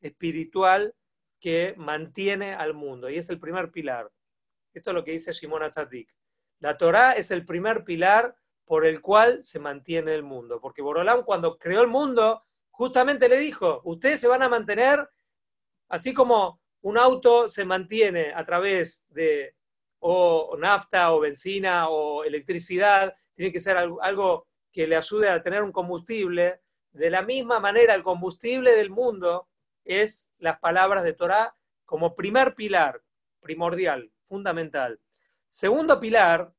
espiritual 0.00 0.94
que 1.40 1.74
mantiene 1.76 2.54
al 2.54 2.74
mundo 2.74 3.08
y 3.08 3.16
es 3.16 3.30
el 3.30 3.38
primer 3.38 3.70
pilar. 3.70 4.10
Esto 4.74 4.90
es 4.90 4.94
lo 4.94 5.04
que 5.04 5.12
dice 5.12 5.32
Shimon 5.32 5.62
Atzadik. 5.62 6.10
La 6.60 6.76
Torah 6.76 7.12
es 7.12 7.30
el 7.30 7.44
primer 7.44 7.84
pilar 7.84 8.36
por 8.64 8.84
el 8.84 9.00
cual 9.00 9.42
se 9.42 9.58
mantiene 9.58 10.14
el 10.14 10.22
mundo, 10.22 10.60
porque 10.60 10.82
Borolam 10.82 11.24
cuando 11.24 11.56
creó 11.56 11.80
el 11.80 11.88
mundo 11.88 12.42
justamente 12.70 13.28
le 13.28 13.38
dijo, 13.38 13.80
ustedes 13.84 14.20
se 14.20 14.28
van 14.28 14.42
a 14.42 14.48
mantener 14.48 15.08
así 15.88 16.12
como 16.12 16.60
un 16.82 16.98
auto 16.98 17.48
se 17.48 17.64
mantiene 17.64 18.32
a 18.34 18.44
través 18.44 19.06
de 19.08 19.54
o 20.00 20.56
nafta 20.58 21.12
o 21.12 21.20
benzina 21.20 21.88
o 21.88 22.24
electricidad, 22.24 23.14
tiene 23.34 23.52
que 23.52 23.60
ser 23.60 23.76
algo 23.76 24.46
que 24.72 24.86
le 24.86 24.96
ayude 24.96 25.28
a 25.28 25.42
tener 25.42 25.62
un 25.62 25.72
combustible. 25.72 26.60
De 26.92 27.10
la 27.10 27.22
misma 27.22 27.58
manera, 27.58 27.94
el 27.94 28.02
combustible 28.02 28.74
del 28.74 28.90
mundo 28.90 29.48
es 29.88 30.30
las 30.38 30.60
palabras 30.60 31.02
de 31.02 31.14
Torah 31.14 31.56
como 31.84 32.14
primer 32.14 32.54
pilar, 32.54 33.02
primordial, 33.40 34.12
fundamental. 34.28 35.00
Segundo 35.48 35.98
pilar, 35.98 36.52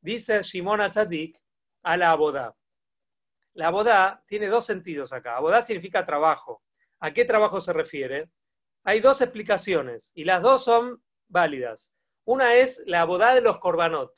dice 0.00 0.42
Shimon 0.42 0.80
Atzadik, 0.82 1.40
a 1.82 1.96
la 1.96 2.10
abodá. 2.10 2.54
La 3.54 3.68
abodá 3.68 4.22
tiene 4.26 4.48
dos 4.48 4.66
sentidos 4.66 5.12
acá. 5.12 5.36
Abodá 5.36 5.62
significa 5.62 6.04
trabajo. 6.04 6.62
¿A 7.00 7.12
qué 7.12 7.24
trabajo 7.24 7.60
se 7.60 7.72
refiere? 7.72 8.30
Hay 8.84 9.00
dos 9.00 9.20
explicaciones 9.20 10.10
y 10.14 10.24
las 10.24 10.42
dos 10.42 10.64
son 10.64 11.02
válidas. 11.28 11.94
Una 12.24 12.54
es 12.56 12.82
la 12.86 13.02
abodá 13.02 13.34
de 13.34 13.40
los 13.40 13.58
korbanot. 13.58 14.12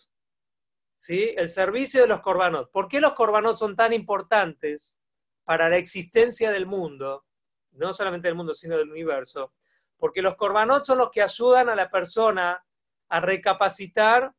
¿sí? 0.97 1.35
el 1.37 1.49
servicio 1.49 2.00
de 2.00 2.06
los 2.06 2.23
corbanot. 2.23 2.71
¿Por 2.71 2.88
qué 2.88 2.99
los 2.99 3.12
corbanot 3.12 3.59
son 3.59 3.76
tan 3.76 3.92
importantes 3.92 4.99
para 5.44 5.68
la 5.68 5.76
existencia 5.76 6.50
del 6.50 6.64
mundo? 6.64 7.26
No 7.75 7.93
solamente 7.93 8.28
del 8.28 8.37
mundo, 8.37 8.54
sino 8.54 8.76
del 8.76 8.90
universo. 8.90 9.52
Porque 9.97 10.23
los 10.23 10.37
corbanot 10.37 10.85
son 10.85 10.99
los 10.99 11.11
que 11.11 11.23
ayudan 11.23 11.69
a 11.69 11.76
la 11.76 11.90
persona 11.90 12.64
a 13.09 13.21
recapacitar 13.21 14.33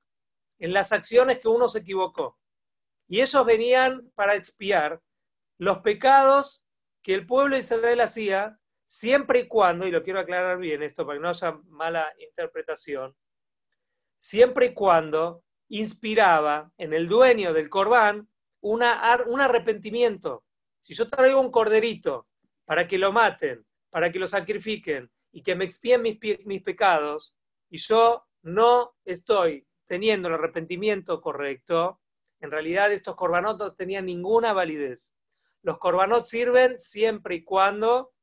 en 0.60 0.74
las 0.74 0.92
acciones 0.92 1.39
que 1.39 1.48
uno 1.48 1.68
se 1.68 1.80
equivocó. 1.80 2.38
Y 3.08 3.22
ellos 3.22 3.46
venían 3.46 4.12
para 4.15 4.36
expiar 4.36 5.01
los 5.58 5.80
pecados 5.80 6.63
que 7.01 7.13
el 7.13 7.25
pueblo 7.25 7.56
de 7.56 7.60
Israel 7.60 8.01
hacía 8.01 8.60
siempre 8.86 9.39
y 9.39 9.48
cuando, 9.48 9.88
y 9.88 9.92
lo 9.92 10.04
quiero 10.04 10.20
aclarar 10.20 10.58
bien 10.58 10.84
esto 10.84 11.06
para 11.06 11.18
que 11.18 11.22
no 11.22 11.30
haya 11.30 11.51
mala 11.68 12.12
interpretación, 12.18 13.15
siempre 14.18 14.68
y 14.68 14.74
cuando 14.74 15.44
inspiraba 15.70 16.72
en 16.77 16.94
el 16.94 17.08
dueño 17.08 17.54
del 17.54 17.70
corbán 17.70 18.30
una, 18.62 19.24
un 19.27 19.42
arrepentimiento. 19.42 20.44
Si 20.80 20.94
yo 20.94 21.10
traigo 21.10 21.39
un 21.39 21.51
corderito 21.51 22.27
para 22.65 22.88
que 22.88 22.98
lo 22.98 23.12
maten, 23.12 23.65
para 23.89 24.12
que 24.12 24.19
lo 24.19 24.27
sacrifiquen 24.27 25.10
y 25.31 25.41
que 25.41 25.55
me 25.55 25.65
expíen 25.65 26.01
mis, 26.01 26.19
mis 26.45 26.62
pecados, 26.62 27.36
y 27.69 27.77
yo 27.77 28.25
no 28.41 28.95
estoy 29.05 29.67
teniendo 29.86 30.27
el 30.27 30.36
arrepentimiento 30.36 31.22
correcto, 31.22 32.01
en 32.39 32.51
realidad 32.51 32.91
estos 32.91 33.15
corbanot 33.15 33.57
no 33.57 33.74
tenían 33.74 34.05
ninguna 34.05 34.53
validez. 34.53 35.15
Los 35.62 35.77
corbanot 35.77 36.25
sirven 36.25 36.77
siempre 36.77 37.36
y 37.36 37.43
cuando 37.43 38.13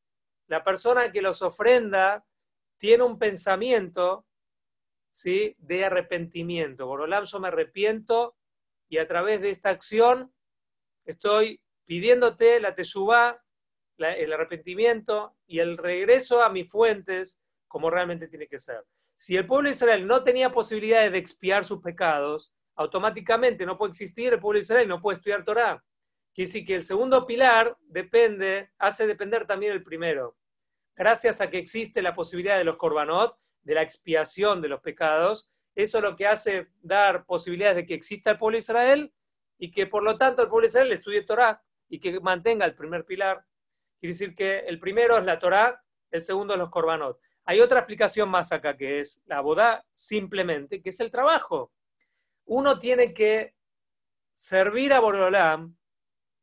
la 0.47 0.63
persona 0.63 1.11
que 1.11 1.23
los 1.23 1.43
ofrenda 1.43 2.25
tiene 2.79 3.05
un 3.05 3.19
pensamiento 3.19 4.27
¿sí? 5.13 5.55
de 5.59 5.85
arrepentimiento. 5.85 6.87
Borolam, 6.87 7.25
yo 7.25 7.41
me 7.41 7.49
arrepiento 7.49 8.37
y 8.89 8.99
a 8.99 9.09
través 9.09 9.41
de 9.41 9.51
esta 9.51 9.71
acción 9.71 10.33
estoy 11.05 11.61
pidiéndote 11.85 12.61
la 12.61 12.75
el 14.05 14.33
arrepentimiento 14.33 15.37
y 15.47 15.61
el 15.61 15.77
regreso 15.77 16.43
a 16.43 16.49
mis 16.49 16.69
fuentes 16.69 17.43
como 17.69 17.91
realmente 17.91 18.29
tiene 18.29 18.47
que 18.47 18.59
ser. 18.59 18.85
Si 19.15 19.37
el 19.37 19.47
pueblo 19.47 19.69
de 19.69 19.73
Israel 19.73 20.07
no 20.07 20.25
tenía 20.25 20.53
posibilidades 20.53 21.13
de 21.13 21.19
expiar 21.19 21.65
sus 21.65 21.81
pecados, 21.81 22.53
automáticamente 22.75 23.65
no 23.65 23.79
puede 23.79 23.91
existir 23.91 24.33
el 24.33 24.41
pueblo 24.41 24.59
de 24.59 24.63
Israel, 24.63 24.89
no 24.89 25.01
puede 25.01 25.17
estudiar 25.17 25.45
Torah. 25.45 25.83
Quiere 26.35 26.49
decir 26.49 26.67
que 26.67 26.75
el 26.75 26.85
segundo 26.85 27.27
pilar 27.27 27.77
depende, 27.83 28.71
hace 28.79 29.07
depender 29.07 29.47
también 29.47 29.73
el 29.73 29.83
primero. 29.83 30.37
Gracias 30.97 31.41
a 31.41 31.51
que 31.51 31.59
existe 31.59 32.03
la 32.03 32.15
posibilidad 32.15 32.59
de 32.59 32.65
los 32.65 32.77
korbanot, 32.77 33.37
de 33.63 33.75
la 33.75 33.83
expiación 33.83 34.61
de 34.61 34.69
los 34.69 34.81
pecados, 34.81 35.53
eso 35.75 35.99
es 35.99 36.05
lo 36.05 36.17
que 36.17 36.27
hace 36.27 36.69
dar 36.83 37.25
posibilidades 37.25 37.77
de 37.77 37.87
que 37.87 37.95
exista 37.95 38.33
el 38.33 38.39
pueblo 38.39 38.57
de 38.57 38.61
Israel 38.61 39.15
y 39.59 39.71
que 39.71 39.87
por 39.87 40.03
lo 40.03 40.19
tanto 40.19 40.43
el 40.43 40.49
pueblo 40.49 40.67
de 40.67 40.71
Israel 40.71 40.93
estudie 40.93 41.23
Torah 41.23 41.63
y 41.89 41.99
que 41.99 42.21
mantenga 42.21 42.67
el 42.67 42.75
primer 42.75 43.05
pilar. 43.05 43.45
Quiere 44.03 44.15
decir 44.15 44.35
que 44.35 44.59
el 44.59 44.81
primero 44.81 45.17
es 45.17 45.25
la 45.25 45.39
Torah, 45.39 45.81
el 46.11 46.21
segundo 46.21 46.55
es 46.55 46.59
los 46.59 46.71
korbanot. 46.71 47.21
Hay 47.45 47.61
otra 47.61 47.79
explicación 47.79 48.29
más 48.29 48.51
acá 48.51 48.77
que 48.77 48.99
es 48.99 49.23
la 49.27 49.41
boda 49.41 49.87
simplemente, 49.95 50.83
que 50.83 50.89
es 50.89 50.99
el 50.99 51.09
trabajo. 51.09 51.71
Uno 52.45 52.81
tiene 52.81 53.15
que 53.15 53.55
servir 54.35 54.93
a 54.93 54.99
Borolam 54.99 55.77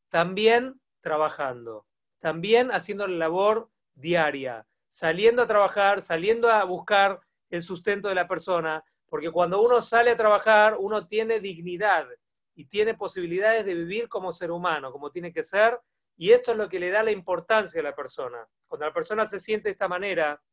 también 0.07 0.79
trabajando, 1.01 1.85
también 2.19 2.71
haciendo 2.71 3.05
la 3.07 3.17
labor 3.17 3.69
diaria, 3.93 4.65
saliendo 4.87 5.41
a 5.41 5.47
trabajar, 5.47 6.01
saliendo 6.01 6.49
a 6.49 6.63
buscar 6.63 7.19
el 7.49 7.61
sustento 7.61 8.07
de 8.07 8.15
la 8.15 8.29
persona, 8.29 8.85
porque 9.09 9.31
cuando 9.31 9.61
uno 9.61 9.81
sale 9.81 10.11
a 10.11 10.17
trabajar, 10.17 10.77
uno 10.79 11.07
tiene 11.07 11.41
dignidad 11.41 12.07
y 12.55 12.67
tiene 12.67 12.93
posibilidades 12.93 13.65
de 13.65 13.73
vivir 13.73 14.07
como 14.07 14.31
ser 14.31 14.49
humano, 14.49 14.93
como 14.93 15.11
tiene 15.11 15.33
que 15.33 15.43
ser, 15.43 15.77
y 16.19 16.31
esto 16.33 16.51
es 16.51 16.57
lo 16.57 16.67
que 16.67 16.81
le 16.81 16.91
da 16.91 17.01
la 17.01 17.11
importancia 17.11 17.79
a 17.79 17.83
la 17.83 17.95
persona. 17.95 18.45
Cuando 18.67 18.85
la 18.85 18.93
persona 18.93 19.25
se 19.25 19.39
siente 19.39 19.69
de 19.69 19.71
esta 19.71 19.87
manera, 19.87 20.43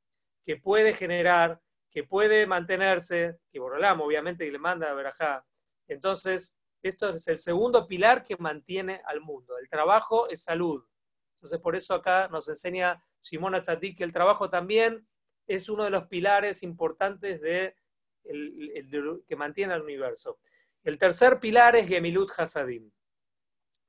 que 0.44 0.58
puede 0.58 0.94
generar, 0.94 1.60
que 1.90 2.04
puede 2.04 2.46
mantenerse, 2.46 3.40
que 3.50 3.58
Borolam 3.58 4.00
obviamente 4.00 4.48
le 4.48 4.58
manda 4.60 4.88
a 4.88 4.94
Berajá, 4.94 5.44
entonces 5.88 6.56
esto 6.82 7.08
es 7.08 7.26
el 7.26 7.40
segundo 7.40 7.88
pilar 7.88 8.22
que 8.22 8.36
mantiene 8.36 9.02
al 9.06 9.20
mundo. 9.20 9.58
El 9.58 9.68
trabajo 9.68 10.28
es 10.28 10.44
salud. 10.44 10.84
Entonces 11.38 11.58
por 11.58 11.74
eso 11.74 11.94
acá 11.94 12.28
nos 12.28 12.48
enseña 12.48 13.02
Simón 13.20 13.56
Atzadik 13.56 13.98
que 13.98 14.04
el 14.04 14.12
trabajo 14.12 14.48
también 14.48 15.04
es 15.48 15.68
uno 15.68 15.82
de 15.82 15.90
los 15.90 16.06
pilares 16.06 16.62
importantes 16.62 17.40
de 17.40 17.74
que 18.22 19.36
mantiene 19.36 19.74
al 19.74 19.82
universo. 19.82 20.38
El 20.84 20.96
tercer 20.96 21.40
pilar 21.40 21.74
es 21.74 21.88
Gemilut 21.88 22.30
Hasadim. 22.38 22.88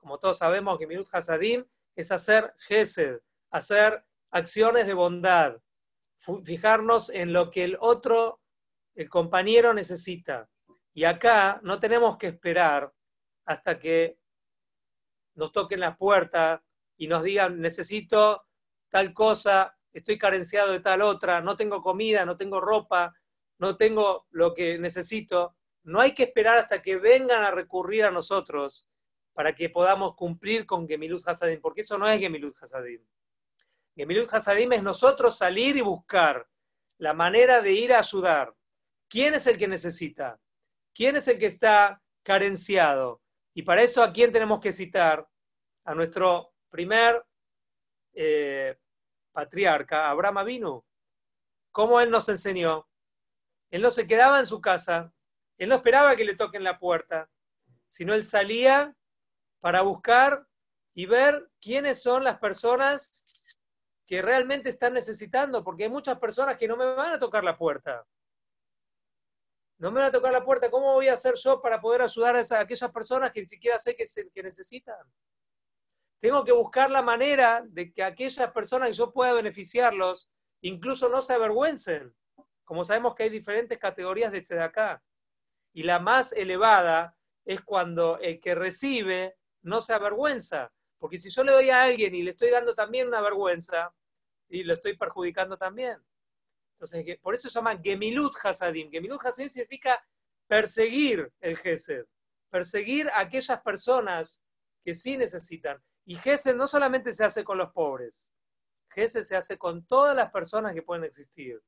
Como 0.07 0.19
todos 0.19 0.37
sabemos, 0.37 0.79
Gemilut 0.79 1.09
Hasadim 1.11 1.65
es 1.93 2.13
hacer 2.13 2.53
Gesed, 2.59 3.19
hacer 3.51 4.05
acciones 4.31 4.87
de 4.87 4.93
bondad, 4.93 5.57
fijarnos 6.45 7.09
en 7.09 7.33
lo 7.33 7.51
que 7.51 7.65
el 7.65 7.77
otro, 7.81 8.39
el 8.95 9.09
compañero 9.09 9.73
necesita. 9.73 10.49
Y 10.93 11.03
acá 11.03 11.59
no 11.61 11.81
tenemos 11.81 12.15
que 12.15 12.27
esperar 12.27 12.93
hasta 13.43 13.77
que 13.79 14.17
nos 15.35 15.51
toquen 15.51 15.81
la 15.81 15.97
puerta 15.97 16.63
y 16.95 17.07
nos 17.07 17.21
digan, 17.23 17.59
necesito 17.59 18.45
tal 18.89 19.13
cosa, 19.13 19.77
estoy 19.91 20.17
carenciado 20.17 20.71
de 20.71 20.79
tal 20.79 21.01
otra, 21.01 21.41
no 21.41 21.57
tengo 21.57 21.81
comida, 21.81 22.23
no 22.23 22.37
tengo 22.37 22.61
ropa, 22.61 23.13
no 23.59 23.75
tengo 23.75 24.25
lo 24.29 24.53
que 24.53 24.79
necesito. 24.79 25.57
No 25.83 25.99
hay 25.99 26.13
que 26.13 26.23
esperar 26.23 26.59
hasta 26.59 26.81
que 26.81 26.95
vengan 26.95 27.43
a 27.43 27.51
recurrir 27.51 28.05
a 28.05 28.11
nosotros 28.11 28.87
para 29.37 29.53
que 29.53 29.69
podamos 29.69 30.15
cumplir 30.15 30.65
con 30.65 30.87
Gemilut 30.87 31.27
Hasadim, 31.27 31.61
porque 31.61 31.81
eso 31.81 31.95
no 31.95 32.09
es 32.09 32.19
Gemilut 32.19 32.57
Hasadim. 32.59 33.05
Gemilut 33.95 34.33
Hasadim 34.33 34.73
es 34.73 34.81
nosotros 34.81 35.37
salir 35.37 35.77
y 35.77 35.81
buscar 35.81 36.49
la 36.97 37.13
manera 37.13 37.61
de 37.61 37.71
ir 37.71 37.93
a 37.93 37.99
ayudar. 37.99 38.55
¿Quién 39.07 39.35
es 39.35 39.45
el 39.45 39.59
que 39.59 39.67
necesita? 39.67 40.39
¿Quién 40.91 41.17
es 41.17 41.27
el 41.27 41.37
que 41.37 41.45
está 41.45 42.01
carenciado? 42.23 43.21
Y 43.53 43.61
para 43.61 43.83
eso, 43.83 44.01
¿a 44.01 44.11
quién 44.11 44.31
tenemos 44.31 44.59
que 44.59 44.73
citar? 44.73 45.29
A 45.85 45.93
nuestro 45.93 46.55
primer 46.71 47.23
eh, 48.13 48.75
patriarca, 49.31 50.09
Abraham 50.09 50.47
vino. 50.47 50.83
¿Cómo 51.71 52.01
él 52.01 52.09
nos 52.09 52.27
enseñó? 52.27 52.89
Él 53.69 53.83
no 53.83 53.91
se 53.91 54.07
quedaba 54.07 54.39
en 54.39 54.47
su 54.47 54.59
casa, 54.61 55.13
él 55.59 55.69
no 55.69 55.75
esperaba 55.75 56.15
que 56.15 56.25
le 56.25 56.35
toquen 56.35 56.63
la 56.63 56.79
puerta, 56.79 57.29
sino 57.87 58.15
él 58.15 58.23
salía 58.23 58.96
para 59.59 59.81
buscar 59.81 60.45
y 60.93 61.05
ver 61.05 61.49
quiénes 61.59 62.01
son 62.01 62.23
las 62.23 62.39
personas 62.39 63.27
que 64.05 64.21
realmente 64.21 64.69
están 64.69 64.93
necesitando, 64.93 65.63
porque 65.63 65.83
hay 65.83 65.89
muchas 65.89 66.17
personas 66.17 66.57
que 66.57 66.67
no 66.67 66.77
me 66.77 66.85
van 66.85 67.13
a 67.13 67.19
tocar 67.19 67.43
la 67.43 67.57
puerta. 67.57 68.05
No 69.79 69.91
me 69.91 69.99
van 69.99 70.09
a 70.09 70.11
tocar 70.11 70.31
la 70.31 70.43
puerta, 70.43 70.71
¿cómo 70.71 70.93
voy 70.93 71.07
a 71.07 71.13
hacer 71.13 71.35
yo 71.35 71.61
para 71.61 71.79
poder 71.79 72.01
ayudar 72.01 72.35
a, 72.35 72.59
aquellas 72.59 72.91
personas 72.91 73.31
que 73.31 73.41
ni 73.41 73.45
siquiera 73.45 73.77
sé 73.77 73.95
que, 73.95 74.05
que 74.33 74.43
necesitan? 74.43 74.97
Tengo 76.19 76.43
que 76.43 76.51
buscar 76.51 76.89
la 76.89 77.01
manera 77.01 77.63
de 77.67 77.93
que 77.93 78.01
aquellas 78.01 78.51
personas 78.51 78.89
que 78.89 78.95
yo 78.95 79.13
pueda 79.13 79.33
beneficiarlos, 79.33 80.29
incluso 80.61 81.09
no 81.09 81.21
se 81.21 81.33
avergüencen. 81.33 82.15
Como 82.63 82.83
sabemos 82.83 83.13
que 83.13 83.23
hay 83.23 83.29
diferentes 83.29 83.77
categorías 83.77 84.31
de 84.31 84.63
acá. 84.63 85.03
Y 85.73 85.83
la 85.83 85.99
más 85.99 86.31
elevada 86.31 87.15
es 87.45 87.61
cuando 87.61 88.17
el 88.19 88.39
que 88.39 88.55
recibe 88.55 89.36
no 89.67 89.81
se 89.81 89.93
avergüenza. 89.93 90.71
Porque 90.97 91.17
si 91.17 91.29
yo 91.29 91.43
le 91.43 91.51
doy 91.51 91.69
a 91.69 91.83
alguien 91.83 92.15
y 92.15 92.23
le 92.23 92.31
estoy 92.31 92.49
dando 92.49 92.73
también 92.73 93.07
una 93.07 93.21
vergüenza, 93.21 93.93
y 94.49 94.63
lo 94.63 94.73
estoy 94.73 94.97
perjudicando 94.97 95.57
también. 95.57 95.97
Entonces, 96.73 97.19
por 97.21 97.33
eso 97.33 97.49
se 97.49 97.55
llama 97.55 97.77
Gemilut 97.81 98.35
Hasadim. 98.43 98.89
Gemilut 98.91 99.23
Hasadim 99.25 99.49
significa 99.49 100.03
perseguir 100.47 101.31
el 101.39 101.57
Gesed, 101.57 102.05
perseguir 102.49 103.09
a 103.09 103.21
aquellas 103.21 103.61
personas 103.61 104.41
que 104.83 104.93
sí 104.93 105.17
necesitan. 105.17 105.81
Y 106.05 106.15
Gesed 106.15 106.55
no 106.55 106.67
solamente 106.67 107.11
se 107.11 107.25
hace 107.25 107.43
con 107.43 107.57
los 107.57 107.71
pobres, 107.71 108.29
Gesed 108.89 109.23
se 109.23 109.35
hace 109.35 109.57
con 109.57 109.85
todas 109.85 110.15
las 110.15 110.31
personas 110.31 110.73
que 110.73 110.81
pueden 110.81 111.03
existir. 111.03 111.61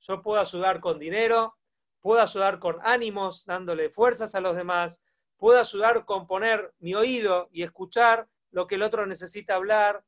Yo 0.00 0.22
puedo 0.22 0.40
ayudar 0.40 0.80
con 0.80 0.98
dinero, 0.98 1.56
puedo 2.00 2.20
ayudar 2.20 2.58
con 2.58 2.78
ánimos, 2.82 3.44
dándole 3.44 3.90
fuerzas 3.90 4.34
a 4.34 4.40
los 4.40 4.56
demás, 4.56 5.02
puedo 5.38 5.58
ayudar 5.60 6.04
con 6.04 6.26
poner 6.26 6.74
mi 6.78 6.94
oído 6.94 7.48
y 7.52 7.62
escuchar 7.62 8.28
lo 8.50 8.66
que 8.66 8.74
el 8.74 8.82
otro 8.82 9.06
necesita 9.06 9.54
hablar, 9.54 10.04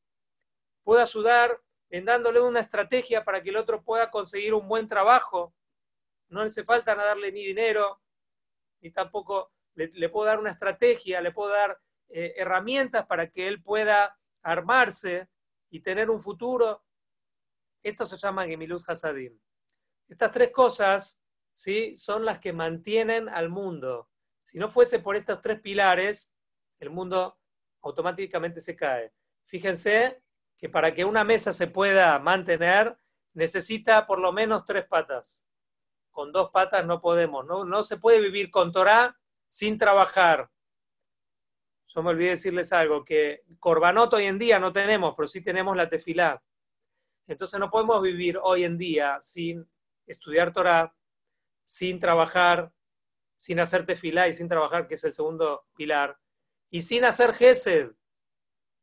puedo 0.82 1.00
ayudar 1.00 1.60
en 1.90 2.04
dándole 2.04 2.40
una 2.40 2.60
estrategia 2.60 3.24
para 3.24 3.42
que 3.42 3.50
el 3.50 3.56
otro 3.56 3.82
pueda 3.82 4.10
conseguir 4.10 4.54
un 4.54 4.68
buen 4.68 4.88
trabajo. 4.88 5.54
No 6.28 6.42
hace 6.42 6.64
falta 6.64 6.94
darle 6.94 7.32
ni 7.32 7.44
dinero, 7.44 8.00
ni 8.80 8.90
tampoco 8.90 9.52
le, 9.74 10.08
puedo 10.08 10.26
dar 10.26 10.38
una 10.38 10.50
estrategia, 10.50 11.20
le 11.20 11.32
puedo 11.32 11.50
dar 11.50 11.78
eh, 12.08 12.34
herramientas 12.36 13.06
para 13.06 13.30
que 13.30 13.48
él 13.48 13.62
pueda 13.62 14.16
armarse 14.42 15.28
y 15.70 15.80
tener 15.80 16.10
un 16.10 16.20
futuro. 16.20 16.84
Esto 17.82 18.04
se 18.04 18.16
llama 18.16 18.46
Gemilut 18.46 18.82
Hasadim. 18.88 19.38
Estas 20.08 20.30
tres 20.32 20.50
cosas 20.50 21.22
¿sí? 21.52 21.96
son 21.96 22.24
las 22.24 22.40
que 22.40 22.52
mantienen 22.52 23.28
al 23.28 23.48
mundo. 23.48 24.10
Si 24.50 24.58
no 24.58 24.68
fuese 24.68 24.98
por 24.98 25.14
estos 25.14 25.40
tres 25.40 25.60
pilares, 25.60 26.34
el 26.80 26.90
mundo 26.90 27.38
automáticamente 27.82 28.60
se 28.60 28.74
cae. 28.74 29.12
Fíjense 29.44 30.24
que 30.58 30.68
para 30.68 30.92
que 30.92 31.04
una 31.04 31.22
mesa 31.22 31.52
se 31.52 31.68
pueda 31.68 32.18
mantener, 32.18 32.98
necesita 33.32 34.08
por 34.08 34.18
lo 34.18 34.32
menos 34.32 34.64
tres 34.66 34.88
patas. 34.88 35.46
Con 36.10 36.32
dos 36.32 36.50
patas 36.50 36.84
no 36.84 37.00
podemos. 37.00 37.46
No, 37.46 37.64
no 37.64 37.84
se 37.84 37.98
puede 37.98 38.20
vivir 38.20 38.50
con 38.50 38.72
Torah 38.72 39.16
sin 39.48 39.78
trabajar. 39.78 40.50
Yo 41.86 42.02
me 42.02 42.10
olvidé 42.10 42.30
decirles 42.30 42.72
algo, 42.72 43.04
que 43.04 43.44
Corbanot 43.60 44.12
hoy 44.14 44.26
en 44.26 44.40
día 44.40 44.58
no 44.58 44.72
tenemos, 44.72 45.14
pero 45.16 45.28
sí 45.28 45.44
tenemos 45.44 45.76
la 45.76 45.88
tefilá. 45.88 46.42
Entonces 47.28 47.60
no 47.60 47.70
podemos 47.70 48.02
vivir 48.02 48.36
hoy 48.42 48.64
en 48.64 48.76
día 48.76 49.16
sin 49.20 49.70
estudiar 50.08 50.52
Torah, 50.52 50.92
sin 51.62 52.00
trabajar, 52.00 52.72
sin 53.40 53.59
hacer 53.59 53.87
tefilá 53.87 54.29
y 54.29 54.35
sin 54.35 54.50
trabajar, 54.50 54.87
que 54.87 54.94
es 54.94 55.05
el 55.05 55.14
segundo 55.14 55.64
pilar, 55.74 56.18
y 56.68 56.83
sin 56.83 57.07
hacer 57.07 57.33
gesed. 57.33 57.92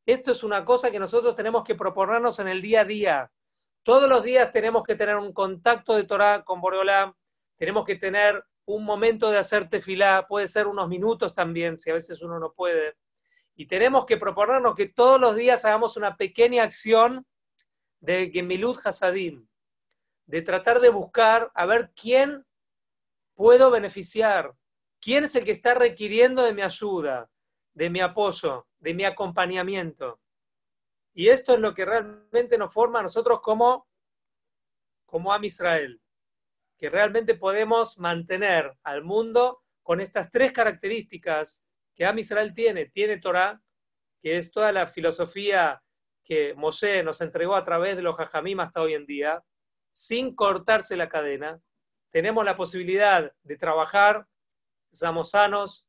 Esto 0.04 0.32
es 0.32 0.43
una 0.43 0.65
cosa 0.65 0.89
que 0.89 0.98
nosotros 0.98 1.36
tenemos 1.36 1.63
que 1.63 1.76
proponernos 1.76 2.39
en 2.39 2.48
el 2.48 2.60
día 2.60 2.82
a 2.82 2.86
día. 2.86 3.32
Todos 3.84 4.10
los 4.10 4.24
días 4.24 4.52
tenemos 4.52 4.84
que 4.84 4.96
tener 4.96 5.15
un 5.15 5.32
contacto 5.32 5.96
de 5.96 6.06
Torah 6.06 6.43
con 6.43 6.60
Boreolam, 6.60 7.13
tenemos 7.56 7.86
que 7.86 7.98
tener 7.98 8.43
un 8.65 8.84
momento 8.84 9.30
de 9.30 9.38
hacer 9.38 9.70
tefilá, 9.70 10.26
puede 10.28 10.48
ser 10.48 10.65
unos 10.65 10.89
minutos 10.89 11.36
también, 11.36 11.78
si 11.78 11.91
a 11.91 11.93
veces 11.93 12.24
uno 12.24 12.39
no 12.39 12.52
puede. 12.52 12.96
Y 13.56 13.67
tenemos 13.67 14.08
que 14.08 14.17
proponernos 14.17 14.74
que 14.74 14.89
todos 14.89 15.22
los 15.22 15.36
días 15.36 15.65
hagamos 15.65 15.98
una 15.98 16.17
pequeña 16.17 16.63
acción 16.63 17.28
de 18.00 18.32
Gemilut 18.34 18.80
Hasadim, 18.84 19.48
de 20.26 20.41
tratar 20.41 20.80
de 20.80 20.89
buscar 20.89 21.52
a 21.54 21.67
ver 21.67 21.91
quién 21.96 22.46
puedo 23.38 23.71
beneficiar, 23.71 24.52
quién 25.00 25.23
es 25.23 25.36
el 25.36 25.45
que 25.45 25.52
está 25.52 25.76
requiriendo 25.76 26.43
de 26.43 26.54
mi 26.54 26.63
ayuda, 26.63 27.30
de 27.73 27.89
mi 27.89 28.02
apoyo, 28.02 28.67
de 28.80 28.93
mi 28.93 29.06
acompañamiento. 29.06 30.19
Y 31.13 31.30
esto 31.30 31.54
es 31.54 31.60
lo 31.60 31.73
que 31.73 31.86
realmente 31.86 32.58
nos 32.58 32.73
forma 32.73 33.00
a 33.00 33.04
nosotros 33.04 33.39
como, 33.41 33.88
como 35.06 35.32
Am 35.32 35.45
Israel 35.45 36.02
que 36.78 36.89
realmente 36.89 37.36
podemos 37.36 37.97
mantener 37.97 38.71
al 38.84 39.04
mundo 39.04 39.63
con 39.82 40.00
estas 40.00 40.30
tres 40.30 40.52
características 40.52 41.63
que 41.95 42.06
Am 42.06 42.19
Israel 42.19 42.54
tiene. 42.54 42.86
Tiene 42.86 43.17
Torah, 43.17 43.60
que 44.21 44.38
es 44.38 44.52
toda 44.52 44.71
la 44.71 44.88
filosofía 44.88 45.82
que 46.23 46.54
Moshe 46.56 47.02
nos 47.04 47.21
entregó 47.21 47.56
a 47.56 47.63
través 47.63 47.95
de 47.95 48.04
los 48.04 48.15
Jajamim 48.15 48.60
hasta 48.60 48.82
hoy 48.82 48.93
en 48.93 49.06
día, 49.06 49.43
sin 49.91 50.36
cortarse 50.36 50.95
la 50.95 51.10
cadena. 51.10 51.60
Tenemos 52.10 52.46
la 52.46 52.56
posibilidad 52.56 53.34
de 53.43 53.58
trabajar, 53.58 54.28
estamos 54.91 55.32
sanos, 55.32 55.88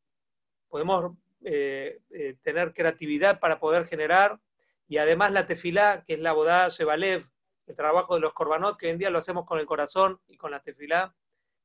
podemos 0.69 1.17
eh, 1.43 2.01
eh, 2.11 2.37
tener 2.43 2.75
creatividad 2.75 3.41
para 3.41 3.61
poder 3.61 3.87
generar, 3.87 4.41
y 4.89 4.99
además 4.99 5.33
la 5.33 5.47
tefilá, 5.47 6.05
que 6.05 6.15
es 6.15 6.21
la 6.21 6.33
boda 6.33 6.69
Shebalev, 6.69 7.29
el 7.67 7.77
trabajo 7.77 8.15
de 8.15 8.21
los 8.21 8.33
corbanot, 8.33 8.79
que 8.79 8.87
hoy 8.87 8.93
en 8.93 8.99
día 8.99 9.11
lo 9.11 9.19
hacemos 9.19 9.45
con 9.45 9.59
el 9.59 9.67
corazón 9.67 10.21
y 10.27 10.37
con 10.37 10.51
la 10.51 10.61
tefilá, 10.61 11.15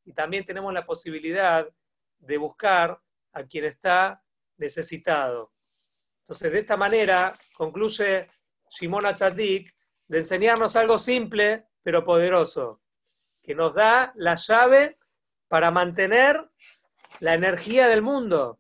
y 0.05 0.13
también 0.13 0.45
tenemos 0.45 0.73
la 0.73 0.85
posibilidad 0.85 1.67
de 2.19 2.37
buscar 2.37 2.99
a 3.31 3.43
quien 3.43 3.65
está 3.65 4.21
necesitado. 4.57 5.51
Entonces, 6.21 6.51
de 6.51 6.59
esta 6.59 6.77
manera 6.77 7.33
concluye 7.55 8.29
Shimon 8.69 9.05
Atzadik 9.05 9.73
de 10.07 10.17
enseñarnos 10.19 10.75
algo 10.75 10.99
simple 10.99 11.65
pero 11.81 12.03
poderoso, 12.05 12.81
que 13.43 13.53
nos 13.53 13.75
da 13.75 14.13
la 14.15 14.35
llave 14.35 14.97
para 15.47 15.69
mantener 15.69 16.49
la 17.19 17.33
energía 17.33 17.87
del 17.87 18.01
mundo. 18.01 18.59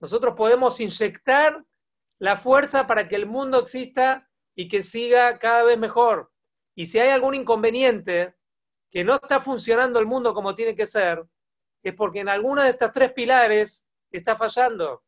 Nosotros 0.00 0.34
podemos 0.36 0.78
inyectar 0.80 1.64
la 2.18 2.36
fuerza 2.36 2.86
para 2.86 3.08
que 3.08 3.16
el 3.16 3.26
mundo 3.26 3.60
exista 3.60 4.28
y 4.54 4.68
que 4.68 4.82
siga 4.82 5.38
cada 5.38 5.62
vez 5.62 5.78
mejor. 5.78 6.32
Y 6.74 6.86
si 6.86 6.98
hay 6.98 7.10
algún 7.10 7.34
inconveniente 7.34 8.34
que 8.90 9.04
no 9.04 9.14
está 9.14 9.40
funcionando 9.40 9.98
el 9.98 10.06
mundo 10.06 10.34
como 10.34 10.54
tiene 10.54 10.74
que 10.74 10.86
ser, 10.86 11.24
es 11.82 11.94
porque 11.94 12.20
en 12.20 12.28
alguno 12.28 12.62
de 12.62 12.70
estos 12.70 12.92
tres 12.92 13.12
pilares 13.12 13.86
está 14.10 14.36
fallando. 14.36 15.04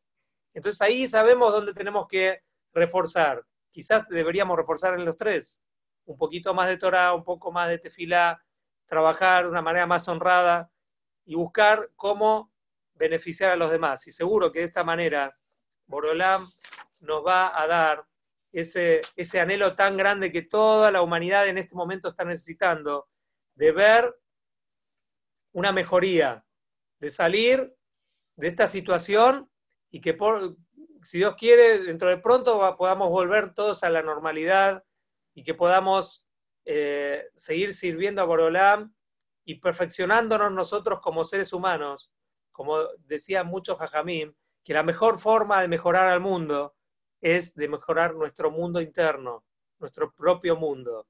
Entonces 0.53 0.81
ahí 0.81 1.07
sabemos 1.07 1.51
dónde 1.51 1.73
tenemos 1.73 2.07
que 2.07 2.41
reforzar. 2.73 3.43
Quizás 3.71 4.07
deberíamos 4.09 4.57
reforzar 4.57 4.93
en 4.95 5.05
los 5.05 5.17
tres. 5.17 5.61
Un 6.05 6.17
poquito 6.17 6.53
más 6.53 6.67
de 6.69 6.77
Torah, 6.77 7.13
un 7.13 7.23
poco 7.23 7.51
más 7.51 7.69
de 7.69 7.77
tefilá, 7.77 8.41
trabajar 8.89 9.43
de 9.43 9.51
una 9.51 9.61
manera 9.61 9.85
más 9.85 10.07
honrada 10.07 10.69
y 11.25 11.35
buscar 11.35 11.91
cómo 11.95 12.51
beneficiar 12.95 13.51
a 13.51 13.55
los 13.55 13.71
demás. 13.71 14.05
Y 14.07 14.11
seguro 14.11 14.51
que 14.51 14.59
de 14.59 14.65
esta 14.65 14.83
manera 14.83 15.37
Borolam 15.85 16.45
nos 16.99 17.25
va 17.25 17.59
a 17.59 17.67
dar 17.67 18.05
ese, 18.51 19.01
ese 19.15 19.39
anhelo 19.39 19.75
tan 19.75 19.95
grande 19.95 20.31
que 20.31 20.41
toda 20.41 20.91
la 20.91 21.01
humanidad 21.01 21.47
en 21.47 21.57
este 21.57 21.75
momento 21.75 22.07
está 22.07 22.25
necesitando, 22.25 23.07
de 23.53 23.71
ver 23.71 24.15
una 25.53 25.71
mejoría, 25.71 26.45
de 26.99 27.11
salir 27.11 27.75
de 28.35 28.47
esta 28.47 28.67
situación 28.67 29.49
y 29.91 30.01
que, 30.01 30.17
si 31.03 31.19
Dios 31.19 31.35
quiere, 31.35 31.79
dentro 31.79 32.09
de 32.09 32.17
pronto 32.17 32.75
podamos 32.77 33.09
volver 33.09 33.53
todos 33.53 33.83
a 33.83 33.89
la 33.89 34.01
normalidad 34.01 34.83
y 35.33 35.43
que 35.43 35.53
podamos 35.53 36.28
eh, 36.71 37.31
seguir 37.33 37.73
sirviendo 37.73 38.21
a 38.21 38.25
Borolam 38.25 38.93
y 39.43 39.55
perfeccionándonos 39.55 40.51
nosotros 40.51 40.99
como 41.01 41.23
seres 41.23 41.51
humanos, 41.51 42.11
como 42.51 42.83
decían 43.07 43.47
muchos 43.47 43.79
jajamim, 43.79 44.35
que 44.63 44.75
la 44.75 44.83
mejor 44.83 45.17
forma 45.17 45.61
de 45.61 45.67
mejorar 45.67 46.05
al 46.05 46.19
mundo 46.19 46.75
es 47.21 47.55
de 47.55 47.67
mejorar 47.67 48.13
nuestro 48.13 48.51
mundo 48.51 48.79
interno, 48.81 49.43
nuestro 49.79 50.13
propio 50.13 50.57
mundo. 50.57 51.07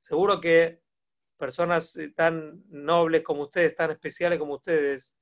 Seguro 0.00 0.40
que 0.40 0.82
personas 1.36 1.94
eh, 1.94 2.08
tan 2.08 2.64
nobles 2.66 3.22
como 3.22 3.42
ustedes, 3.42 3.76
tan 3.76 3.92
especiales 3.92 4.40
como 4.40 4.54
ustedes, 4.54 5.14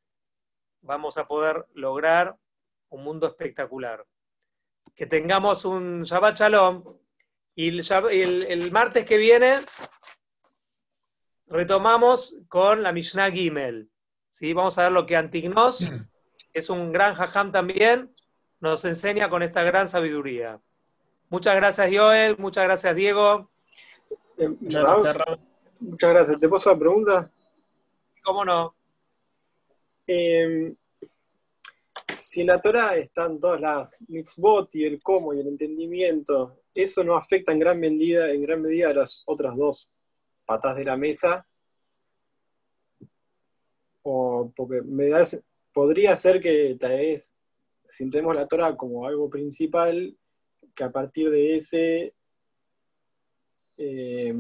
vamos 0.81 1.19
a 1.19 1.29
poder 1.29 1.67
lograr 1.75 2.35
un 2.89 3.05
mundo 3.05 3.27
espectacular. 3.27 4.03
Que 4.95 5.05
tengamos 5.05 5.67
un 5.67 6.05
Shabbat 6.05 6.39
Shalom 6.39 6.83
y 7.61 8.23
el, 8.23 8.71
martes 8.71 9.05
que 9.05 9.17
viene 9.17 9.57
retomamos 11.49 12.41
con 12.49 12.85
la 12.85 12.93
Mishnah 12.93 13.33
Gimel. 13.33 13.91
¿sí? 14.31 14.53
Vamos 14.53 14.79
a 14.79 14.85
ver 14.85 14.93
lo 14.93 15.07
que 15.07 15.17
Antignos, 15.17 15.81
es 16.53 16.71
un 16.71 16.93
gran 16.93 17.15
jajam 17.15 17.51
también, 17.51 18.15
nos 18.61 18.85
enseña 18.85 19.29
con 19.29 19.43
esta 19.43 19.65
gran 19.65 19.89
sabiduría. 19.89 20.61
Muchas 21.31 21.57
gracias, 21.57 21.91
Joel. 21.93 22.39
Muchas 22.39 22.63
gracias, 22.63 22.95
Diego. 22.95 23.51
Eh, 24.39 24.49
muchas 24.49 26.11
gracias. 26.11 26.41
¿Te 26.41 26.49
puedo 26.49 26.71
una 26.71 26.79
pregunta? 26.79 27.31
¿Cómo 28.23 28.45
no? 28.45 28.77
Em, 30.07 30.77
si 32.17 32.41
en 32.41 32.49
la 32.49 32.61
Torah 32.61 32.97
están 32.97 33.39
todas 33.39 33.61
las 33.61 34.03
mitzvot 34.09 34.75
y 34.75 34.85
el 34.85 35.03
cómo 35.03 35.35
y 35.35 35.41
el 35.41 35.49
entendimiento, 35.49 36.63
¿eso 36.75 37.05
no 37.05 37.17
afecta 37.17 37.53
en 37.53 37.59
gran 37.59 37.79
medida, 37.79 38.31
en 38.31 38.43
gran 38.43 38.63
medida 38.63 38.91
a 38.91 38.95
las 38.95 39.23
otras 39.27 39.57
dos 39.57 39.91
patas 40.47 40.77
de 40.77 40.85
la 40.85 40.97
mesa? 40.97 41.47
O 44.03 44.53
porque 44.57 44.83
me 44.83 45.11
podría 45.73 46.17
ser 46.17 46.41
que 46.41 46.77
tal 46.79 46.99
vez 46.99 47.37
sintemos 47.85 48.35
la 48.35 48.47
Torah 48.47 48.77
como 48.77 49.07
algo 49.07 49.29
principal, 49.29 50.17
que 50.75 50.85
a 50.85 50.91
partir 50.91 51.31
de 51.31 51.57
ese 51.57 52.15
eh, 53.79 54.35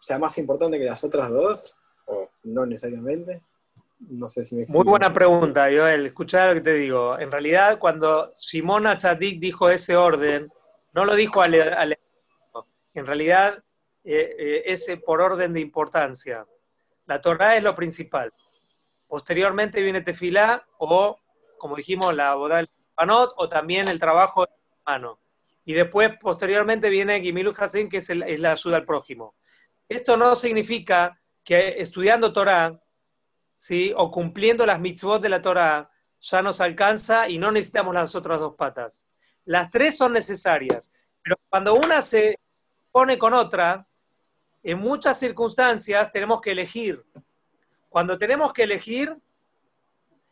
sea 0.00 0.18
más 0.18 0.36
importante 0.38 0.78
que 0.78 0.84
las 0.84 1.02
otras 1.02 1.30
dos, 1.30 1.76
o 2.06 2.30
no 2.44 2.66
necesariamente. 2.66 3.42
No 3.98 4.28
sé 4.28 4.44
si 4.44 4.54
me 4.54 4.66
Muy 4.66 4.84
buena 4.84 5.12
pregunta, 5.12 5.64
Joel. 5.64 6.06
Escucha 6.06 6.48
lo 6.48 6.54
que 6.54 6.60
te 6.60 6.74
digo. 6.74 7.18
En 7.18 7.30
realidad, 7.30 7.78
cuando 7.78 8.32
Simón 8.36 8.86
Achadik 8.86 9.40
dijo 9.40 9.70
ese 9.70 9.96
orden, 9.96 10.52
no 10.92 11.04
lo 11.04 11.14
dijo 11.14 11.42
al, 11.42 11.54
en 12.94 13.06
realidad 13.06 13.62
eh, 14.04 14.36
eh, 14.38 14.62
ese 14.66 14.96
por 14.96 15.20
orden 15.20 15.52
de 15.52 15.60
importancia. 15.60 16.46
La 17.06 17.20
Torah 17.20 17.56
es 17.56 17.62
lo 17.62 17.74
principal. 17.74 18.32
Posteriormente 19.08 19.82
viene 19.82 20.02
Tefilá 20.02 20.66
o, 20.78 21.18
como 21.58 21.76
dijimos, 21.76 22.14
la 22.14 22.34
boda 22.34 22.64
o 23.36 23.48
también 23.48 23.88
el 23.88 24.00
trabajo 24.00 24.46
de 24.46 24.52
mano. 24.84 25.20
Y 25.64 25.74
después, 25.74 26.12
posteriormente, 26.20 26.88
viene 26.88 27.20
Gimilu 27.20 27.52
Hasim, 27.56 27.88
que 27.88 27.98
es, 27.98 28.08
la 28.08 28.52
ayuda 28.52 28.76
al 28.76 28.84
prójimo. 28.84 29.34
Esto 29.88 30.16
no 30.16 30.34
significa 30.34 31.20
que 31.44 31.74
estudiando 31.78 32.32
Torah, 32.32 32.80
¿sí? 33.56 33.92
o 33.96 34.10
cumpliendo 34.10 34.66
las 34.66 34.80
mitzvot 34.80 35.20
de 35.20 35.28
la 35.28 35.42
Torah, 35.42 35.90
ya 36.20 36.42
nos 36.42 36.60
alcanza 36.60 37.28
y 37.28 37.38
no 37.38 37.52
necesitamos 37.52 37.94
las 37.94 38.14
otras 38.14 38.40
dos 38.40 38.54
patas. 38.54 39.06
Las 39.44 39.70
tres 39.70 39.96
son 39.96 40.12
necesarias, 40.12 40.92
pero 41.22 41.36
cuando 41.48 41.74
una 41.74 42.02
se 42.02 42.38
pone 42.90 43.18
con 43.18 43.34
otra, 43.34 43.86
en 44.62 44.78
muchas 44.78 45.18
circunstancias 45.18 46.10
tenemos 46.10 46.40
que 46.40 46.52
elegir. 46.52 47.04
Cuando 47.88 48.18
tenemos 48.18 48.52
que 48.52 48.64
elegir, 48.64 49.16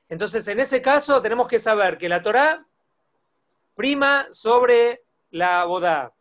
Entonces, 0.08 0.46
en 0.48 0.60
ese 0.60 0.82
caso, 0.82 1.22
tenemos 1.22 1.48
que 1.48 1.58
saber 1.58 1.96
que 1.96 2.08
la 2.08 2.22
Torá 2.22 2.66
prima 3.74 4.26
sobre 4.30 5.02
la 5.30 5.64
Bodá. 5.64 6.12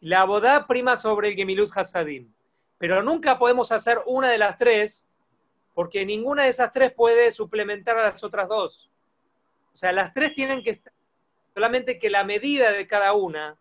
La 0.00 0.24
Bodá 0.24 0.66
prima 0.66 0.96
sobre 0.96 1.28
el 1.28 1.34
Gemilut 1.34 1.70
Hasadim. 1.76 2.32
Pero 2.78 3.02
nunca 3.02 3.38
podemos 3.38 3.72
hacer 3.72 4.00
una 4.06 4.30
de 4.30 4.38
las 4.38 4.56
tres, 4.58 5.08
porque 5.76 6.06
ninguna 6.06 6.44
de 6.44 6.48
esas 6.48 6.72
tres 6.72 6.90
puede 6.90 7.30
suplementar 7.30 7.98
a 7.98 8.04
las 8.04 8.24
otras 8.24 8.48
dos. 8.48 8.90
O 9.74 9.76
sea, 9.76 9.92
las 9.92 10.14
tres 10.14 10.32
tienen 10.32 10.64
que 10.64 10.70
estar, 10.70 10.90
solamente 11.52 11.98
que 11.98 12.08
la 12.08 12.24
medida 12.24 12.72
de 12.72 12.86
cada 12.86 13.12
una, 13.12 13.58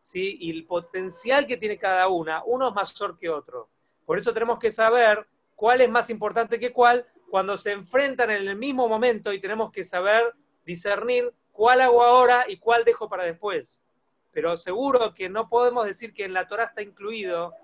¿sí? 0.00 0.38
y 0.40 0.50
el 0.50 0.64
potencial 0.64 1.46
que 1.46 1.58
tiene 1.58 1.76
cada 1.76 2.08
una, 2.08 2.42
uno 2.46 2.68
es 2.70 2.74
mayor 2.74 3.18
que 3.18 3.28
otro. 3.28 3.68
Por 4.06 4.16
eso 4.16 4.32
tenemos 4.32 4.58
que 4.58 4.70
saber 4.70 5.26
cuál 5.54 5.82
es 5.82 5.90
más 5.90 6.08
importante 6.08 6.58
que 6.58 6.72
cuál 6.72 7.06
cuando 7.28 7.58
se 7.58 7.72
enfrentan 7.72 8.30
en 8.30 8.48
el 8.48 8.56
mismo 8.56 8.88
momento 8.88 9.30
y 9.30 9.38
tenemos 9.38 9.70
que 9.72 9.84
saber 9.84 10.32
discernir 10.64 11.34
cuál 11.52 11.82
hago 11.82 12.02
ahora 12.02 12.46
y 12.48 12.56
cuál 12.56 12.82
dejo 12.82 13.10
para 13.10 13.24
después. 13.24 13.84
Pero 14.32 14.56
seguro 14.56 15.12
que 15.12 15.28
no 15.28 15.50
podemos 15.50 15.84
decir 15.84 16.14
que 16.14 16.24
en 16.24 16.32
la 16.32 16.48
Torah 16.48 16.64
está 16.64 16.80
incluido 16.80 17.54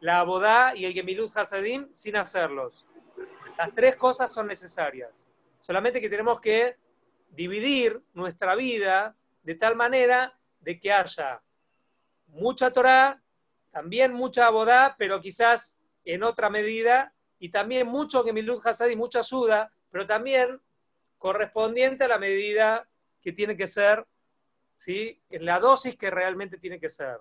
la 0.00 0.18
Abodá 0.18 0.76
y 0.76 0.84
el 0.84 0.92
Gemilut 0.92 1.34
Hasadim 1.34 1.88
sin 1.94 2.16
hacerlos. 2.16 2.84
Las 3.58 3.74
tres 3.74 3.96
cosas 3.96 4.32
son 4.32 4.46
necesarias. 4.46 5.28
Solamente 5.60 6.00
que 6.00 6.08
tenemos 6.08 6.40
que 6.40 6.76
dividir 7.30 8.00
nuestra 8.14 8.54
vida 8.54 9.16
de 9.42 9.56
tal 9.56 9.74
manera 9.74 10.38
de 10.60 10.78
que 10.78 10.92
haya 10.92 11.42
mucha 12.28 12.72
Torah, 12.72 13.20
también 13.72 14.12
mucha 14.12 14.46
Abodá, 14.46 14.94
pero 14.96 15.20
quizás 15.20 15.76
en 16.04 16.22
otra 16.22 16.48
medida, 16.50 17.12
y 17.40 17.48
también 17.48 17.88
mucho 17.88 18.22
Gemilut 18.22 18.64
Hasadim, 18.64 18.96
mucha 18.96 19.18
ayuda, 19.18 19.72
pero 19.90 20.06
también 20.06 20.60
correspondiente 21.18 22.04
a 22.04 22.08
la 22.08 22.18
medida 22.18 22.88
que 23.20 23.32
tiene 23.32 23.56
que 23.56 23.66
ser, 23.66 24.06
¿sí? 24.76 25.20
en 25.30 25.44
la 25.44 25.58
dosis 25.58 25.96
que 25.96 26.10
realmente 26.10 26.58
tiene 26.58 26.78
que 26.78 26.88
ser. 26.88 27.18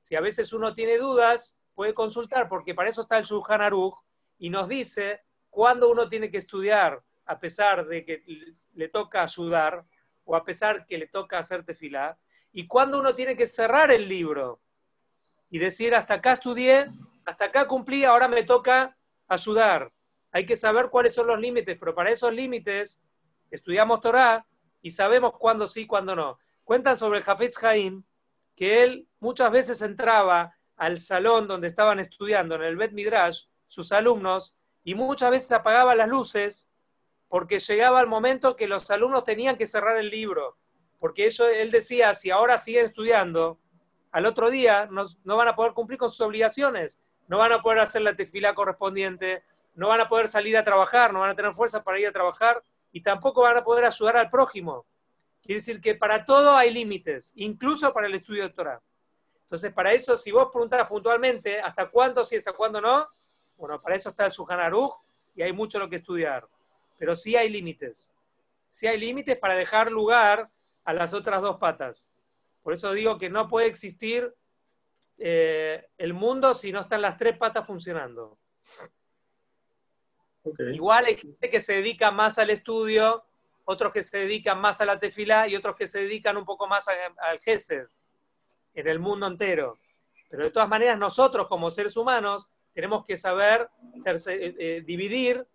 Si 0.00 0.16
a 0.16 0.20
veces 0.20 0.52
uno 0.52 0.74
tiene 0.74 0.98
dudas, 0.98 1.60
puede 1.76 1.94
consultar, 1.94 2.48
porque 2.48 2.74
para 2.74 2.88
eso 2.88 3.02
está 3.02 3.18
el 3.18 3.24
Shulchan 3.24 3.62
Aruch, 3.62 3.94
y 4.36 4.50
nos 4.50 4.68
dice 4.68 5.22
cuándo 5.54 5.88
uno 5.88 6.08
tiene 6.08 6.32
que 6.32 6.38
estudiar, 6.38 7.00
a 7.26 7.38
pesar 7.38 7.86
de 7.86 8.04
que 8.04 8.24
le 8.74 8.88
toca 8.88 9.22
ayudar, 9.22 9.84
o 10.24 10.34
a 10.34 10.44
pesar 10.44 10.84
que 10.84 10.98
le 10.98 11.06
toca 11.06 11.38
hacer 11.38 11.64
tefilá, 11.64 12.18
y 12.52 12.66
cuándo 12.66 12.98
uno 12.98 13.14
tiene 13.14 13.36
que 13.36 13.46
cerrar 13.46 13.92
el 13.92 14.08
libro 14.08 14.60
y 15.50 15.58
decir, 15.58 15.94
hasta 15.94 16.14
acá 16.14 16.32
estudié, 16.32 16.86
hasta 17.24 17.44
acá 17.44 17.68
cumplí, 17.68 18.04
ahora 18.04 18.26
me 18.26 18.42
toca 18.42 18.96
ayudar. 19.28 19.92
Hay 20.32 20.44
que 20.44 20.56
saber 20.56 20.88
cuáles 20.90 21.14
son 21.14 21.28
los 21.28 21.38
límites, 21.38 21.76
pero 21.78 21.94
para 21.94 22.10
esos 22.10 22.32
límites 22.32 23.00
estudiamos 23.52 24.00
Torah 24.00 24.44
y 24.82 24.90
sabemos 24.90 25.34
cuándo 25.34 25.68
sí, 25.68 25.86
cuándo 25.86 26.16
no. 26.16 26.38
Cuentan 26.64 26.96
sobre 26.96 27.20
el 27.20 27.24
Haim 27.62 28.02
que 28.56 28.82
él 28.82 29.06
muchas 29.20 29.52
veces 29.52 29.80
entraba 29.82 30.56
al 30.76 30.98
salón 30.98 31.46
donde 31.46 31.68
estaban 31.68 32.00
estudiando, 32.00 32.56
en 32.56 32.62
el 32.62 32.76
Bet 32.76 32.92
Midrash, 32.92 33.44
sus 33.68 33.92
alumnos, 33.92 34.56
y 34.84 34.94
muchas 34.94 35.30
veces 35.30 35.50
apagaba 35.52 35.94
las 35.94 36.08
luces 36.08 36.70
porque 37.28 37.58
llegaba 37.58 38.00
el 38.00 38.06
momento 38.06 38.54
que 38.54 38.68
los 38.68 38.90
alumnos 38.90 39.24
tenían 39.24 39.56
que 39.56 39.66
cerrar 39.66 39.96
el 39.96 40.10
libro. 40.10 40.56
Porque 41.00 41.26
ellos, 41.26 41.48
él 41.52 41.70
decía, 41.70 42.14
si 42.14 42.30
ahora 42.30 42.58
siguen 42.58 42.84
estudiando, 42.84 43.58
al 44.12 44.26
otro 44.26 44.50
día 44.50 44.86
no, 44.90 45.06
van 45.36 45.48
a 45.48 45.56
poder 45.56 45.72
cumplir 45.72 45.98
con 45.98 46.10
sus 46.10 46.20
obligaciones, 46.20 47.00
no 47.26 47.38
van 47.38 47.52
a 47.52 47.62
poder 47.62 47.80
hacer 47.80 48.02
la 48.02 48.14
tefila 48.14 48.54
correspondiente, 48.54 49.42
no 49.74 49.88
van 49.88 50.02
a 50.02 50.08
poder 50.08 50.28
salir 50.28 50.56
a 50.56 50.62
trabajar, 50.64 51.12
no 51.12 51.20
van 51.20 51.30
a 51.30 51.34
tener 51.34 51.52
fuerza 51.54 51.82
para 51.82 51.98
ir 51.98 52.06
a 52.06 52.12
trabajar 52.12 52.62
y 52.92 53.02
tampoco 53.02 53.42
van 53.42 53.56
a 53.56 53.64
poder 53.64 53.86
ayudar 53.86 54.16
al 54.16 54.30
prójimo. 54.30 54.86
Quiere 55.42 55.56
decir 55.56 55.80
que 55.80 55.94
para 55.96 56.24
todo 56.24 56.56
hay 56.56 56.72
límites, 56.72 57.32
incluso 57.34 57.92
para 57.92 58.06
el 58.06 58.14
estudio 58.14 58.44
de 58.44 58.50
Torah. 58.50 58.80
Entonces, 59.42 59.72
para 59.72 59.92
eso, 59.92 60.16
si 60.16 60.30
vos 60.30 60.48
preguntás 60.52 60.86
puntualmente 60.86 61.60
hasta 61.60 61.90
cuándo 61.90 62.22
sí, 62.22 62.36
hasta 62.36 62.52
cuándo 62.52 62.80
no, 62.80 63.08
bueno, 63.56 63.80
para 63.80 63.96
eso 63.96 64.10
está 64.10 64.26
el 64.26 64.60
Aruch 64.60 64.94
y 65.34 65.42
hay 65.42 65.52
mucho 65.52 65.78
lo 65.78 65.88
que 65.88 65.96
estudiar. 65.96 66.46
Pero 66.98 67.16
sí 67.16 67.36
hay 67.36 67.48
límites. 67.48 68.12
Sí 68.68 68.86
hay 68.86 68.98
límites 68.98 69.38
para 69.38 69.54
dejar 69.54 69.90
lugar 69.90 70.50
a 70.84 70.92
las 70.92 71.14
otras 71.14 71.40
dos 71.40 71.58
patas. 71.58 72.12
Por 72.62 72.72
eso 72.72 72.92
digo 72.92 73.18
que 73.18 73.30
no 73.30 73.48
puede 73.48 73.66
existir 73.66 74.34
eh, 75.18 75.86
el 75.98 76.14
mundo 76.14 76.54
si 76.54 76.72
no 76.72 76.80
están 76.80 77.02
las 77.02 77.16
tres 77.16 77.36
patas 77.36 77.66
funcionando. 77.66 78.38
Igual 80.72 81.06
hay 81.06 81.16
gente 81.16 81.48
que 81.48 81.60
se 81.60 81.74
dedica 81.74 82.10
más 82.10 82.38
al 82.38 82.50
estudio, 82.50 83.24
otros 83.64 83.92
que 83.92 84.02
se 84.02 84.18
dedican 84.18 84.60
más 84.60 84.80
a 84.80 84.84
la 84.84 84.98
tefilá 84.98 85.48
y 85.48 85.56
otros 85.56 85.74
que 85.76 85.86
se 85.86 86.00
dedican 86.00 86.36
un 86.36 86.44
poco 86.44 86.66
más 86.66 86.86
al 86.88 87.38
gesed 87.40 87.86
en 88.74 88.88
el 88.88 88.98
mundo 88.98 89.26
entero. 89.26 89.78
Pero 90.28 90.44
de 90.44 90.50
todas 90.50 90.68
maneras 90.68 90.98
nosotros 90.98 91.46
como 91.48 91.70
seres 91.70 91.96
humanos 91.96 92.48
tenemos 92.74 93.04
que 93.04 93.16
saber 93.16 93.70
eh, 94.04 94.54
eh, 94.58 94.82
dividir 94.84 95.46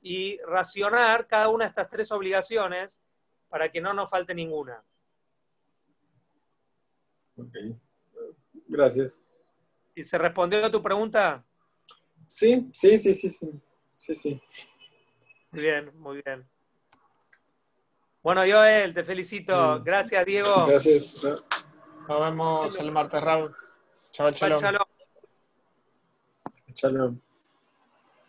y 0.00 0.38
racionar 0.46 1.26
cada 1.26 1.48
una 1.48 1.64
de 1.64 1.68
estas 1.68 1.90
tres 1.90 2.10
obligaciones 2.12 3.02
para 3.48 3.70
que 3.70 3.80
no 3.80 3.92
nos 3.92 4.08
falte 4.08 4.34
ninguna. 4.34 4.82
Ok. 7.36 7.54
Gracias. 8.68 9.18
¿Y 9.94 10.04
se 10.04 10.16
respondió 10.16 10.64
a 10.64 10.70
tu 10.70 10.82
pregunta? 10.82 11.44
Sí, 12.26 12.70
sí, 12.72 12.98
sí, 12.98 13.12
sí, 13.12 13.28
sí. 13.28 13.50
Sí, 13.98 14.14
sí. 14.14 14.42
Muy 15.50 15.62
bien, 15.62 15.90
muy 15.98 16.22
bien. 16.24 16.48
Bueno, 18.22 18.42
Joel, 18.42 18.94
te 18.94 19.02
felicito. 19.02 19.82
Gracias, 19.82 20.24
Diego. 20.24 20.66
Gracias. 20.66 21.14
Nos 21.22 22.20
vemos 22.20 22.76
el 22.78 22.92
martes, 22.92 23.20
Raúl. 23.20 23.54
Chao, 24.12 24.32
Chao, 24.32 24.86
chao. 26.76 26.90
Shalom. 26.90 27.29